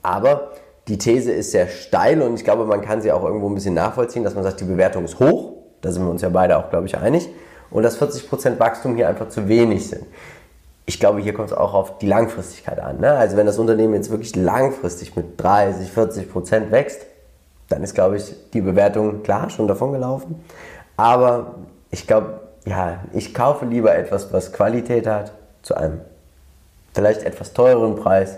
[0.03, 0.51] Aber
[0.87, 3.73] die These ist sehr steil und ich glaube, man kann sie auch irgendwo ein bisschen
[3.73, 5.53] nachvollziehen, dass man sagt, die Bewertung ist hoch.
[5.81, 7.27] Da sind wir uns ja beide auch, glaube ich, einig.
[7.71, 10.05] Und dass 40% Wachstum hier einfach zu wenig sind.
[10.85, 12.99] Ich glaube, hier kommt es auch auf die Langfristigkeit an.
[12.99, 13.13] Ne?
[13.13, 17.07] Also wenn das Unternehmen jetzt wirklich langfristig mit 30, 40 Prozent wächst,
[17.69, 20.43] dann ist, glaube ich, die Bewertung klar schon davon gelaufen.
[20.95, 21.55] Aber
[21.89, 25.31] ich glaube, ja, ich kaufe lieber etwas, was Qualität hat,
[25.63, 26.01] zu einem
[26.93, 28.37] vielleicht etwas teureren Preis,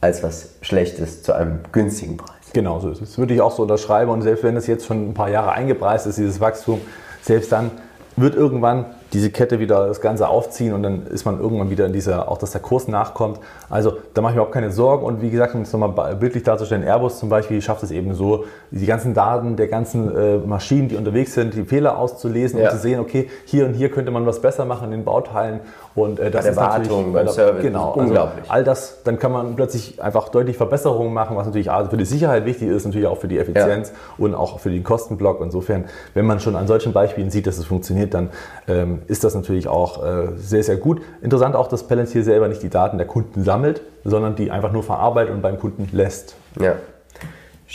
[0.00, 2.34] als was Schlechtes zu einem günstigen Preis.
[2.52, 3.10] Genau so ist es.
[3.10, 4.10] Das würde ich auch so unterschreiben.
[4.10, 6.80] Und selbst wenn es jetzt schon ein paar Jahre eingepreist ist, dieses Wachstum,
[7.22, 7.70] selbst dann
[8.16, 11.92] wird irgendwann diese Kette wieder das Ganze aufziehen und dann ist man irgendwann wieder in
[11.92, 13.38] dieser, auch dass der Kurs nachkommt.
[13.70, 15.06] Also da mache ich mir überhaupt keine Sorgen.
[15.06, 18.44] Und wie gesagt, um es nochmal bildlich darzustellen, Airbus zum Beispiel schafft es eben so,
[18.70, 22.66] die ganzen Daten der ganzen äh, Maschinen, die unterwegs sind, die Fehler auszulesen Ja.
[22.66, 25.60] und zu sehen, okay, hier und hier könnte man was besser machen in den Bauteilen.
[25.94, 28.42] Und äh, das der ist Wartung, beim Service, Genau, ist unglaublich.
[28.42, 31.96] Also, all das, dann kann man plötzlich einfach deutlich Verbesserungen machen, was natürlich A, für
[31.96, 35.40] die Sicherheit wichtig ist, natürlich auch für die Effizienz und auch für den Kostenblock.
[35.40, 35.84] Insofern,
[36.14, 38.30] wenn man schon an solchen Beispielen sieht, dass es funktioniert, dann
[38.66, 41.00] ähm, ist das natürlich auch äh, sehr, sehr gut.
[41.22, 44.82] Interessant auch, dass Palantir selber nicht die Daten der Kunden sammelt, sondern die einfach nur
[44.82, 46.34] verarbeitet und beim Kunden lässt.
[46.60, 46.74] Ja.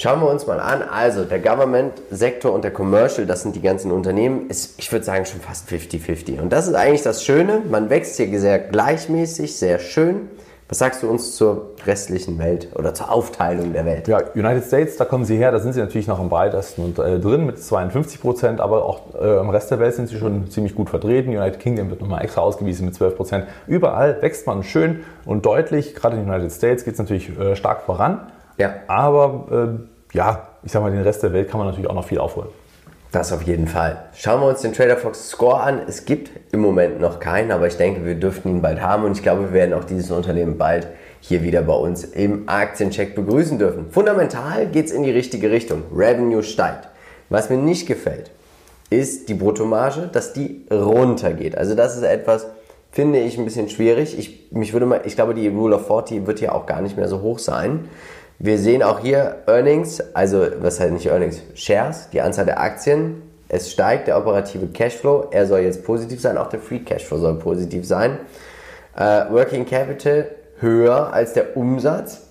[0.01, 0.81] Schauen wir uns mal an.
[0.81, 5.25] Also, der Government-Sektor und der Commercial, das sind die ganzen Unternehmen, ist, ich würde sagen,
[5.25, 6.39] schon fast 50-50.
[6.39, 7.61] Und das ist eigentlich das Schöne.
[7.69, 10.29] Man wächst hier sehr gleichmäßig, sehr schön.
[10.69, 14.07] Was sagst du uns zur restlichen Welt oder zur Aufteilung der Welt?
[14.07, 16.97] Ja, United States, da kommen sie her, da sind sie natürlich noch am breitesten und,
[16.97, 20.49] äh, drin mit 52 Prozent, aber auch äh, im Rest der Welt sind sie schon
[20.49, 21.31] ziemlich gut vertreten.
[21.31, 23.47] United Kingdom wird nochmal extra ausgewiesen mit 12 Prozent.
[23.67, 27.57] Überall wächst man schön und deutlich, gerade in den United States geht es natürlich äh,
[27.57, 28.31] stark voran.
[28.59, 28.73] Ja.
[28.87, 32.05] Aber äh, ja, ich sag mal, den Rest der Welt kann man natürlich auch noch
[32.05, 32.49] viel aufholen.
[33.11, 34.05] Das auf jeden Fall.
[34.13, 35.81] Schauen wir uns den Trader Fox Score an.
[35.87, 39.13] Es gibt im Moment noch keinen, aber ich denke, wir dürften ihn bald haben und
[39.13, 40.87] ich glaube, wir werden auch dieses Unternehmen bald
[41.19, 43.89] hier wieder bei uns im Aktiencheck begrüßen dürfen.
[43.89, 45.83] Fundamental geht es in die richtige Richtung.
[45.93, 46.87] Revenue steigt.
[47.29, 48.29] Was mir nicht gefällt,
[48.91, 51.57] ist die Bruttomarge, dass die runtergeht.
[51.57, 52.47] Also das ist etwas,
[52.91, 54.17] finde ich ein bisschen schwierig.
[54.17, 56.97] Ich, mich würde mal, ich glaube, die Rule of 40 wird hier auch gar nicht
[56.97, 57.87] mehr so hoch sein.
[58.41, 63.21] Wir sehen auch hier Earnings, also was heißt nicht Earnings, Shares, die Anzahl der Aktien.
[63.49, 67.35] Es steigt der operative Cashflow, er soll jetzt positiv sein, auch der Free Cashflow soll
[67.35, 68.17] positiv sein.
[68.95, 70.29] Äh, Working Capital
[70.61, 72.21] höher als der Umsatz.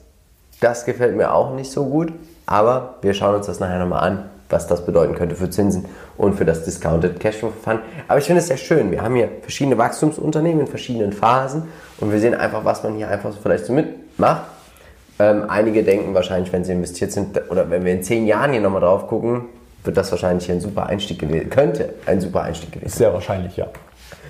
[0.63, 2.11] Das gefällt mir auch nicht so gut,
[2.47, 5.85] aber wir schauen uns das nachher nochmal an, was das bedeuten könnte für Zinsen
[6.17, 7.81] und für das Discounted Cashflow Fund.
[8.07, 8.91] Aber ich finde es sehr schön.
[8.91, 11.65] Wir haben hier verschiedene Wachstumsunternehmen in verschiedenen Phasen
[12.01, 14.45] und wir sehen einfach, was man hier einfach so vielleicht so mitmacht.
[15.19, 18.61] Ähm, einige denken wahrscheinlich, wenn sie investiert sind oder wenn wir in zehn Jahren hier
[18.61, 19.47] nochmal drauf gucken,
[19.85, 22.99] wird das wahrscheinlich ein super Einstieg gewesen, könnte ein super Einstieg gewesen sein.
[22.99, 23.67] Sehr wahrscheinlich, ja.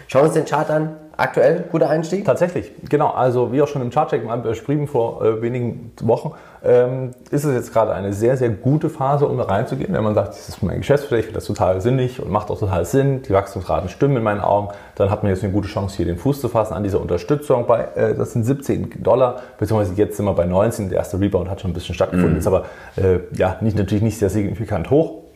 [0.07, 0.97] Schauen wir uns den Chart an.
[1.21, 2.25] Aktuell, guter Einstieg?
[2.25, 3.09] Tatsächlich, genau.
[3.09, 6.31] Also wie auch schon im Chartcheck mal beschrieben vor äh, wenigen Wochen,
[6.65, 9.93] ähm, ist es jetzt gerade eine sehr, sehr gute Phase, um da reinzugehen.
[9.93, 12.59] Wenn man sagt, das ist mein Geschäftsfeld, ich finde das total sinnig und macht auch
[12.61, 15.97] total Sinn, die Wachstumsraten stimmen in meinen Augen, dann hat man jetzt eine gute Chance,
[15.97, 17.67] hier den Fuß zu fassen an dieser Unterstützung.
[17.67, 20.89] Bei, äh, das sind 17 Dollar, beziehungsweise jetzt sind wir bei 19.
[20.89, 24.21] Der erste Rebound hat schon ein bisschen stattgefunden, ist aber äh, ja, nicht, natürlich nicht
[24.21, 25.28] sehr signifikant hoch.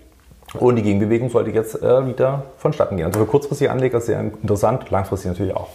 [0.59, 3.07] Und die Gegenbewegung sollte jetzt äh, wieder vonstatten gehen.
[3.07, 5.69] Also für kurzfristige Anleger sehr interessant, langfristig natürlich auch.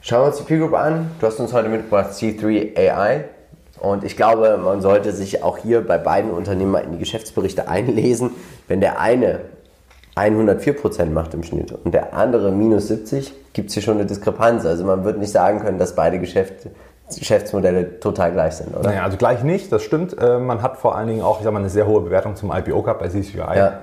[0.00, 1.10] Schauen wir uns die Peer Group an.
[1.20, 3.24] Du hast uns heute mitgebracht C3 AI.
[3.80, 7.68] Und ich glaube, man sollte sich auch hier bei beiden Unternehmen mal in die Geschäftsberichte
[7.68, 8.30] einlesen.
[8.66, 9.40] Wenn der eine
[10.16, 14.66] 104% macht im Schnitt und der andere minus 70, gibt es hier schon eine Diskrepanz.
[14.66, 16.70] Also man wird nicht sagen können, dass beide Geschäfte,
[17.16, 18.88] Geschäftsmodelle total gleich sind, oder?
[18.88, 20.20] Naja, also gleich nicht, das stimmt.
[20.20, 22.52] Äh, man hat vor allen Dingen auch, ich sag mal, eine sehr hohe Bewertung zum
[22.52, 23.38] IPO gehabt bei CCI.
[23.38, 23.78] Ja.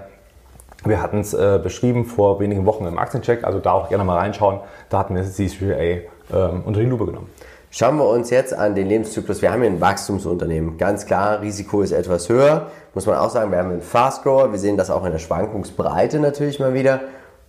[0.85, 4.17] Wir hatten es äh, beschrieben vor wenigen Wochen im Aktiencheck, also da auch gerne mal
[4.17, 4.59] reinschauen.
[4.89, 7.29] Da hatten wir CCI ähm, unter die Lupe genommen.
[7.71, 9.41] Schauen wir uns jetzt an den Lebenszyklus.
[9.41, 10.77] Wir haben hier ein Wachstumsunternehmen.
[10.77, 12.67] Ganz klar, Risiko ist etwas höher.
[12.93, 14.51] Muss man auch sagen, wir haben einen Fast Grower.
[14.51, 17.01] Wir sehen das auch in der Schwankungsbreite natürlich mal wieder.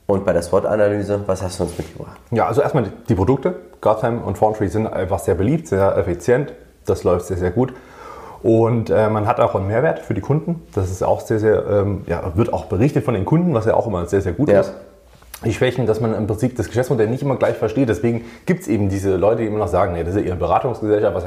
[0.07, 2.19] Und bei der SWOT-Analyse, was hast du uns mitgebracht?
[2.31, 3.55] Ja, also erstmal die Produkte.
[3.81, 6.55] Gotham und Foundry sind einfach sehr beliebt, sehr effizient.
[6.87, 7.75] Das läuft sehr, sehr gut.
[8.43, 10.63] Und äh, man hat auch einen Mehrwert für die Kunden.
[10.75, 13.75] Das ist auch sehr, sehr, ähm, ja, wird auch berichtet von den Kunden, was ja
[13.75, 14.61] auch immer sehr, sehr gut ja.
[14.61, 14.75] ist
[15.45, 17.89] die Schwächen, dass man im Prinzip das Geschäftsmodell nicht immer gleich versteht.
[17.89, 20.37] Deswegen gibt es eben diese Leute, die immer noch sagen, nee, das ist ja ihre
[20.37, 21.25] Beratungsgesellschaft, was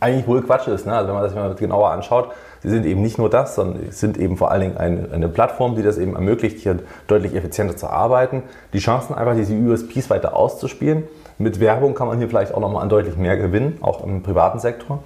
[0.00, 0.86] eigentlich wohl Quatsch ist.
[0.86, 0.92] Ne?
[0.94, 2.30] Also wenn man das mal genauer anschaut,
[2.62, 5.76] sie sind eben nicht nur das, sondern sind eben vor allen Dingen eine, eine Plattform,
[5.76, 8.42] die das eben ermöglicht, hier deutlich effizienter zu arbeiten.
[8.72, 11.04] Die Chancen einfach, diese USPs weiter auszuspielen.
[11.38, 14.58] Mit Werbung kann man hier vielleicht auch nochmal an deutlich mehr gewinnen, auch im privaten
[14.58, 15.02] Sektor.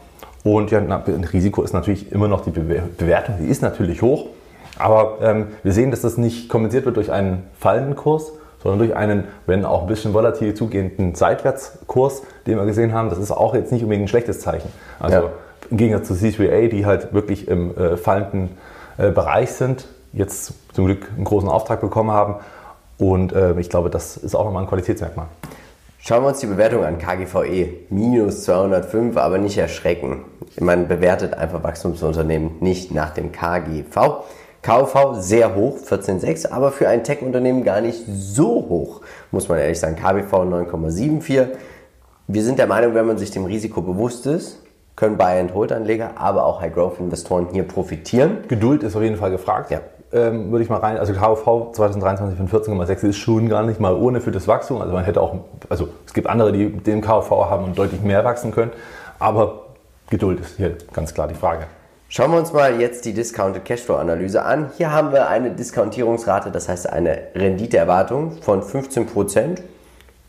[0.48, 4.26] Und ja, ein Risiko ist natürlich immer noch die Bewertung, die ist natürlich hoch.
[4.78, 8.32] Aber ähm, wir sehen, dass das nicht kompensiert wird durch einen fallenden Kurs,
[8.62, 13.10] sondern durch einen, wenn auch ein bisschen volatil zugehenden Seitwärtskurs, den wir gesehen haben.
[13.10, 14.70] Das ist auch jetzt nicht unbedingt ein schlechtes Zeichen.
[14.98, 15.30] Also ja.
[15.70, 18.56] im Gegensatz zu C3A, die halt wirklich im äh, fallenden
[18.96, 22.36] äh, Bereich sind, jetzt zum Glück einen großen Auftrag bekommen haben.
[22.96, 25.26] Und äh, ich glaube, das ist auch nochmal ein Qualitätsmerkmal.
[26.08, 26.96] Schauen wir uns die Bewertung an.
[26.96, 30.24] KGVE minus 205, aber nicht erschrecken.
[30.58, 34.24] Man bewertet einfach Wachstumsunternehmen nicht nach dem KGV.
[34.62, 39.02] KV sehr hoch, 14,6, aber für ein Tech-Unternehmen gar nicht so hoch,
[39.32, 39.96] muss man ehrlich sagen.
[39.96, 41.48] KBV 9,74.
[42.26, 44.62] Wir sind der Meinung, wenn man sich dem Risiko bewusst ist,
[44.96, 48.44] können Buy-and-Hold-Anleger, aber auch High-Growth-Investoren hier profitieren.
[48.48, 49.70] Geduld ist auf jeden Fall gefragt.
[49.70, 49.82] Ja.
[50.10, 53.94] Ähm, würde ich mal rein, also KV 2023 von 14,6 ist schon gar nicht mal
[53.94, 54.80] ohne für das Wachstum.
[54.80, 55.36] Also man hätte auch,
[55.68, 58.72] also es gibt andere, die den KV haben und deutlich mehr wachsen können,
[59.18, 59.66] aber
[60.08, 61.66] Geduld ist hier ganz klar die Frage.
[62.08, 64.70] Schauen wir uns mal jetzt die Discounted Cashflow Analyse an.
[64.78, 69.58] Hier haben wir eine Diskontierungsrate, das heißt eine Renditeerwartung von 15%.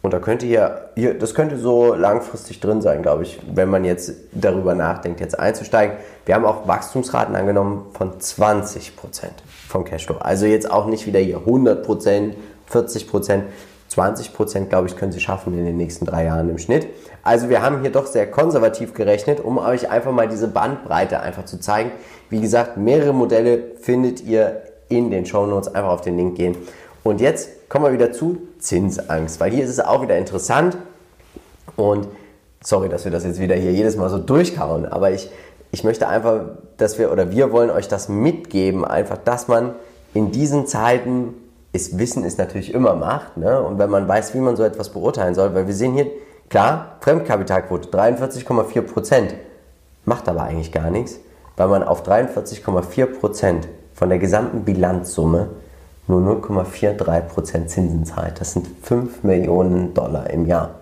[0.01, 0.89] Und da könnte hier,
[1.19, 5.97] das könnte so langfristig drin sein, glaube ich, wenn man jetzt darüber nachdenkt, jetzt einzusteigen.
[6.25, 8.91] Wir haben auch Wachstumsraten angenommen von 20%
[9.67, 10.17] vom Cashflow.
[10.19, 12.33] Also jetzt auch nicht wieder hier 100%,
[12.71, 13.41] 40%,
[13.89, 16.87] 20 Prozent, glaube ich, können sie schaffen in den nächsten drei Jahren im Schnitt.
[17.23, 21.43] Also wir haben hier doch sehr konservativ gerechnet, um euch einfach mal diese Bandbreite einfach
[21.43, 21.91] zu zeigen.
[22.29, 25.73] Wie gesagt, mehrere Modelle findet ihr in den Show Notes.
[25.75, 26.55] Einfach auf den Link gehen.
[27.03, 30.77] Und jetzt kommen wir wieder zu Zinsangst, weil hier ist es auch wieder interessant.
[31.75, 32.07] Und
[32.61, 35.29] sorry, dass wir das jetzt wieder hier jedes Mal so durchkauen, aber ich,
[35.71, 36.41] ich möchte einfach,
[36.77, 39.75] dass wir oder wir wollen euch das mitgeben, einfach, dass man
[40.13, 41.33] in diesen Zeiten
[41.71, 43.37] ist Wissen ist natürlich immer Macht.
[43.37, 43.61] Ne?
[43.61, 46.07] Und wenn man weiß, wie man so etwas beurteilen soll, weil wir sehen hier,
[46.49, 49.35] klar, Fremdkapitalquote 43,4 Prozent,
[50.05, 51.19] macht aber eigentlich gar nichts,
[51.57, 55.49] weil man auf 43,4 Prozent von der gesamten Bilanzsumme
[56.09, 58.41] nur 0,43 Prozent Zinsen zahlt.
[58.41, 60.79] Das sind 5 Millionen Dollar im Jahr.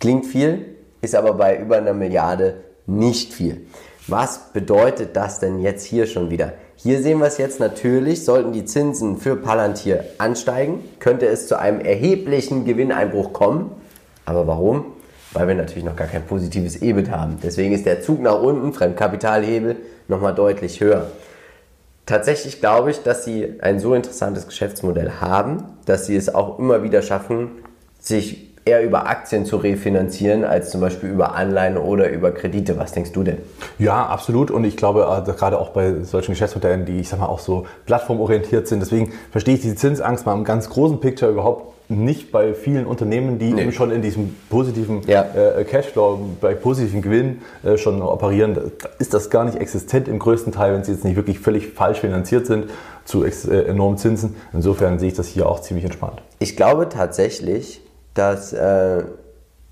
[0.00, 0.66] Klingt viel,
[1.00, 2.56] ist aber bei über einer Milliarde
[2.86, 3.66] nicht viel.
[4.08, 6.54] Was bedeutet das denn jetzt hier schon wieder?
[6.74, 11.58] Hier sehen wir es jetzt natürlich, sollten die Zinsen für Palantir ansteigen, könnte es zu
[11.58, 13.70] einem erheblichen Gewinneinbruch kommen.
[14.26, 14.86] Aber warum?
[15.32, 17.38] Weil wir natürlich noch gar kein positives EBIT haben.
[17.42, 19.76] Deswegen ist der Zug nach unten, Fremdkapitalhebel,
[20.08, 21.12] nochmal deutlich höher.
[22.06, 26.82] Tatsächlich glaube ich, dass sie ein so interessantes Geschäftsmodell haben, dass sie es auch immer
[26.82, 27.52] wieder schaffen,
[27.98, 32.78] sich eher über Aktien zu refinanzieren als zum Beispiel über Anleihen oder über Kredite.
[32.78, 33.38] Was denkst du denn?
[33.78, 34.50] Ja, absolut.
[34.50, 37.66] Und ich glaube, äh, gerade auch bei solchen Geschäftsmodellen, die ich sag mal auch so
[37.86, 42.54] plattformorientiert sind, deswegen verstehe ich diese Zinsangst mal im ganz großen Picture überhaupt nicht bei
[42.54, 43.62] vielen Unternehmen, die nee.
[43.62, 45.22] eben schon in diesem positiven ja.
[45.34, 50.52] äh, Cashflow, bei positiven Gewinn äh, schon operieren, ist das gar nicht existent im größten
[50.52, 52.70] Teil, wenn sie jetzt nicht wirklich völlig falsch finanziert sind
[53.04, 54.34] zu äh, enormen Zinsen.
[54.54, 56.22] Insofern sehe ich das hier auch ziemlich entspannt.
[56.38, 57.82] Ich glaube tatsächlich,
[58.14, 59.04] dass äh,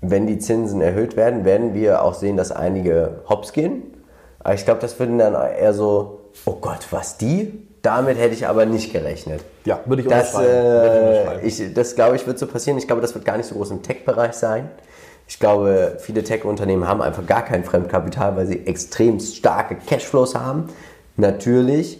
[0.01, 3.83] wenn die Zinsen erhöht werden, werden wir auch sehen, dass einige hops gehen.
[4.39, 7.67] Aber ich glaube, das würden dann eher so, oh Gott, was die?
[7.81, 9.41] Damit hätte ich aber nicht gerechnet.
[9.65, 12.77] Ja, würde ich das, äh, ich, das glaube ich, wird so passieren.
[12.77, 14.69] Ich glaube, das wird gar nicht so groß im Tech-Bereich sein.
[15.27, 20.69] Ich glaube, viele Tech-Unternehmen haben einfach gar kein Fremdkapital, weil sie extrem starke Cashflows haben.
[21.15, 21.99] Natürlich.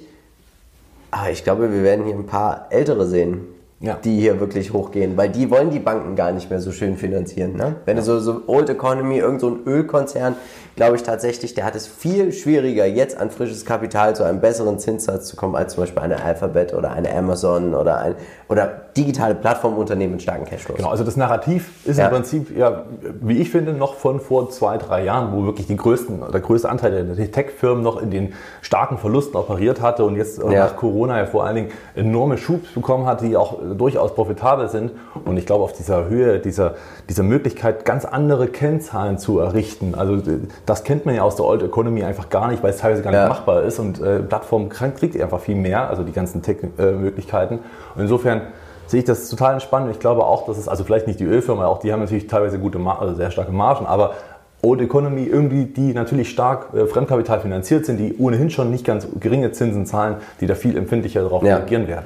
[1.12, 3.53] Aber ich glaube, wir werden hier ein paar ältere sehen
[3.84, 3.98] ja.
[4.02, 7.58] die hier wirklich hochgehen, weil die wollen die Banken gar nicht mehr so schön finanzieren.
[7.58, 7.76] Ne?
[7.86, 8.02] Wenn ja.
[8.02, 10.36] du so, so Old Economy, irgend so ein Ölkonzern,
[10.76, 14.80] glaube ich tatsächlich, der hat es viel schwieriger, jetzt an frisches Kapital zu einem besseren
[14.80, 18.16] Zinssatz zu kommen, als zum Beispiel eine Alphabet oder eine Amazon oder ein
[18.48, 20.78] oder digitale Plattformunternehmen mit starken Cashflows.
[20.78, 22.06] Genau, also das Narrativ ist ja.
[22.06, 22.86] im Prinzip, ja,
[23.22, 26.70] wie ich finde, noch von vor zwei, drei Jahren, wo wirklich die größten, der größte
[26.70, 30.66] Anteil der Tech-Firmen noch in den starken Verlusten operiert hatte und jetzt ja.
[30.66, 34.92] nach Corona ja vor allen Dingen enorme Schubs bekommen hat, die auch durchaus profitabel sind.
[35.26, 36.76] Und ich glaube, auf dieser Höhe, dieser,
[37.10, 40.22] dieser Möglichkeit, ganz andere Kennzahlen zu errichten, also
[40.66, 43.12] das kennt man ja aus der Old Economy einfach gar nicht, weil es teilweise gar
[43.12, 43.28] nicht ja.
[43.28, 47.60] machbar ist und äh, Plattformen kriegt einfach viel mehr, also die ganzen Tech-Möglichkeiten.
[47.96, 48.42] Und insofern
[48.88, 49.90] sehe ich das total entspannt.
[49.92, 52.60] Ich glaube auch, dass es, also vielleicht nicht die Ölfirma, auch die haben natürlich teilweise
[52.60, 54.14] gute, also sehr starke Margen, aber
[54.62, 59.06] Old Economy irgendwie, die natürlich stark äh, Fremdkapital finanziert sind, die ohnehin schon nicht ganz
[59.20, 61.58] geringe Zinsen zahlen, die da viel empfindlicher darauf ja.
[61.58, 62.06] reagieren werden.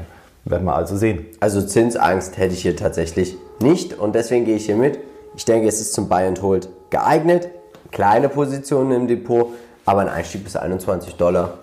[0.50, 1.26] Werden wir also sehen.
[1.40, 5.00] Also Zinsangst hätte ich hier tatsächlich nicht und deswegen gehe ich hier mit.
[5.36, 7.50] Ich denke, es ist zum Buy and Hold geeignet.
[7.92, 9.50] Kleine Positionen im Depot,
[9.86, 11.58] aber ein Einstieg bis 21 Dollar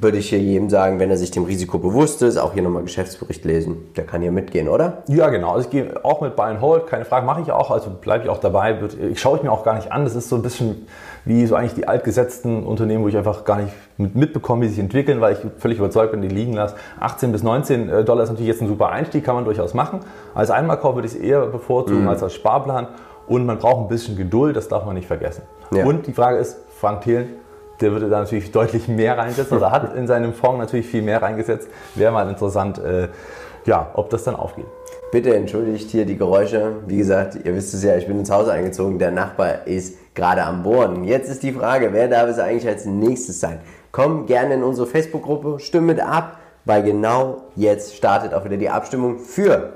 [0.00, 2.84] würde ich hier jedem sagen, wenn er sich dem Risiko bewusst ist, auch hier nochmal
[2.84, 3.76] Geschäftsbericht lesen.
[3.96, 5.02] Der kann hier mitgehen, oder?
[5.08, 5.52] Ja, genau.
[5.52, 8.24] Also ich gehe auch mit Buy and Hold, keine Frage, mache ich auch, also bleibe
[8.24, 8.78] ich auch dabei.
[9.10, 10.04] Ich schaue ich mir auch gar nicht an.
[10.04, 10.86] Das ist so ein bisschen
[11.24, 14.84] wie so eigentlich die altgesetzten Unternehmen, wo ich einfach gar nicht mitbekomme, wie sie sich
[14.84, 16.76] entwickeln, weil ich völlig überzeugt bin, die liegen lasse.
[17.00, 20.00] 18 bis 19 äh, Dollar ist natürlich jetzt ein super Einstieg, kann man durchaus machen.
[20.34, 22.08] Als Einmalkauf würde ich es eher bevorzugen mhm.
[22.08, 22.86] als als Sparplan.
[23.26, 25.42] Und man braucht ein bisschen Geduld, das darf man nicht vergessen.
[25.72, 25.84] Ja.
[25.84, 27.28] Und die Frage ist, Frank Thelen,
[27.80, 31.22] der würde da natürlich deutlich mehr reinsetzen oder hat in seinem Fonds natürlich viel mehr
[31.22, 31.68] reingesetzt.
[31.94, 33.08] Wäre mal interessant, äh,
[33.66, 34.66] ja, ob das dann aufgeht.
[35.12, 36.76] Bitte entschuldigt hier die Geräusche.
[36.86, 38.98] Wie gesagt, ihr wisst es ja, ich bin ins Haus eingezogen.
[38.98, 41.04] Der Nachbar ist gerade am Bohren.
[41.04, 43.58] Jetzt ist die Frage, wer darf es eigentlich als nächstes sein?
[43.90, 48.70] Komm gerne in unsere Facebook-Gruppe, stimme mit ab, weil genau jetzt startet auch wieder die
[48.70, 49.72] Abstimmung für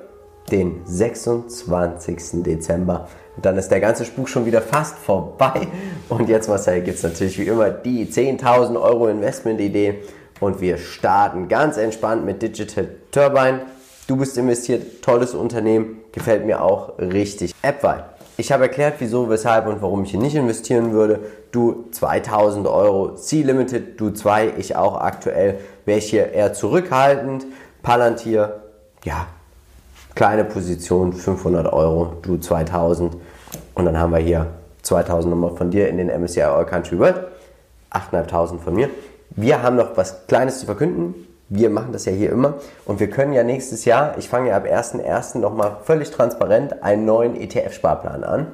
[0.52, 2.42] den 26.
[2.44, 3.08] Dezember.
[3.36, 5.68] Dann ist der ganze Spuk schon wieder fast vorbei.
[6.08, 10.02] Und jetzt, Marcel, gibt es natürlich wie immer die 10.000 Euro Investment-Idee.
[10.40, 13.62] Und wir starten ganz entspannt mit Digital Turbine.
[14.06, 17.54] Du bist investiert, tolles Unternehmen, gefällt mir auch richtig.
[17.62, 18.04] AppWise.
[18.36, 21.20] Ich habe erklärt, wieso, weshalb und warum ich hier nicht investieren würde.
[21.52, 25.60] Du 2000 Euro C-Limited, du 2, ich auch aktuell.
[25.84, 27.46] Wäre ich hier eher zurückhaltend.
[27.82, 28.62] Palantir,
[29.04, 29.28] ja,
[30.14, 33.16] kleine Position 500 Euro, du 2000
[33.74, 34.46] und dann haben wir hier
[34.82, 37.16] 2000 nochmal von dir in den MSCI All Country World,
[37.90, 38.90] 8500 von mir.
[39.30, 41.14] Wir haben noch was Kleines zu verkünden.
[41.48, 42.54] Wir machen das ja hier immer
[42.86, 45.38] und wir können ja nächstes Jahr, ich fange ja ab 1.1.
[45.38, 48.46] nochmal völlig transparent einen neuen ETF-Sparplan an.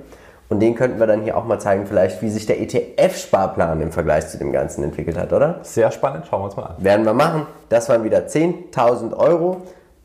[0.48, 3.92] Und den könnten wir dann hier auch mal zeigen, vielleicht, wie sich der ETF-Sparplan im
[3.92, 5.60] Vergleich zu dem Ganzen entwickelt hat, oder?
[5.62, 6.74] Sehr spannend, schauen wir uns mal an.
[6.78, 7.46] Werden wir machen.
[7.68, 9.58] Das waren wieder 10.000 Euro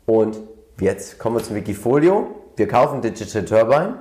[0.06, 0.38] und
[0.80, 2.26] Jetzt kommen wir zum Wikifolio.
[2.56, 3.94] Wir kaufen Digital Turbine.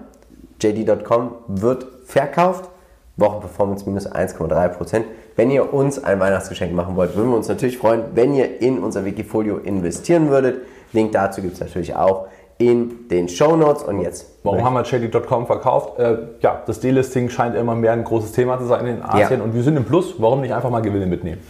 [0.61, 2.69] JD.com wird verkauft.
[3.15, 5.03] Wochenperformance minus 1,3%.
[5.37, 8.79] Wenn ihr uns ein Weihnachtsgeschenk machen wollt, würden wir uns natürlich freuen, wenn ihr in
[8.79, 10.63] unser Wikifolio investieren würdet.
[10.91, 13.83] Link dazu gibt es natürlich auch in den Show Notes.
[13.83, 14.25] Und jetzt.
[14.43, 15.97] Warum haben wir JD.com verkauft?
[15.97, 19.45] Äh, ja, das Delisting scheint immer mehr ein großes Thema zu sein in Asien ja.
[19.45, 20.15] und wir sind im Plus.
[20.17, 21.41] Warum nicht einfach mal Gewinne mitnehmen?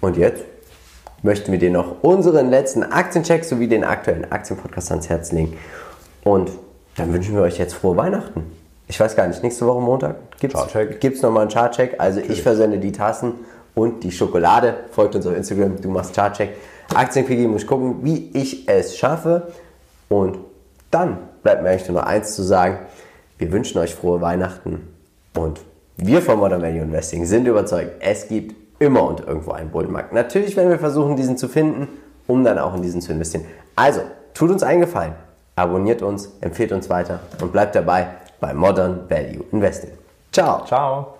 [0.00, 0.42] Und jetzt
[1.22, 5.56] möchten wir dir noch unseren letzten Aktiencheck sowie den aktuellen Aktienpodcast ans Herz legen.
[6.24, 6.50] Und
[6.96, 8.44] dann wünschen wir euch jetzt frohe Weihnachten.
[8.88, 11.94] Ich weiß gar nicht, nächste Woche Montag gibt es nochmal einen Chartcheck.
[11.98, 12.38] Also Natürlich.
[12.38, 13.34] ich versende die Tassen
[13.74, 14.74] und die Schokolade.
[14.90, 16.56] Folgt uns auf Instagram, du machst Chartcheck.
[16.92, 19.52] Aktienquickie muss ich gucken, wie ich es schaffe.
[20.08, 20.38] Und
[20.90, 22.78] dann bleibt mir eigentlich nur noch eins zu sagen.
[23.38, 24.88] Wir wünschen euch frohe Weihnachten
[25.36, 25.60] und
[25.96, 30.12] wir von Modern Value Investing sind überzeugt, es gibt immer und irgendwo einen Bullenmarkt.
[30.12, 31.86] Natürlich werden wir versuchen, diesen zu finden,
[32.26, 33.44] um dann auch in diesen zu investieren.
[33.76, 34.00] Also,
[34.34, 35.14] tut uns einen Gefallen,
[35.54, 38.08] abonniert uns, empfehlt uns weiter und bleibt dabei
[38.40, 39.92] bei Modern Value Investing.
[40.32, 40.64] Ciao.
[40.64, 41.14] Ciao.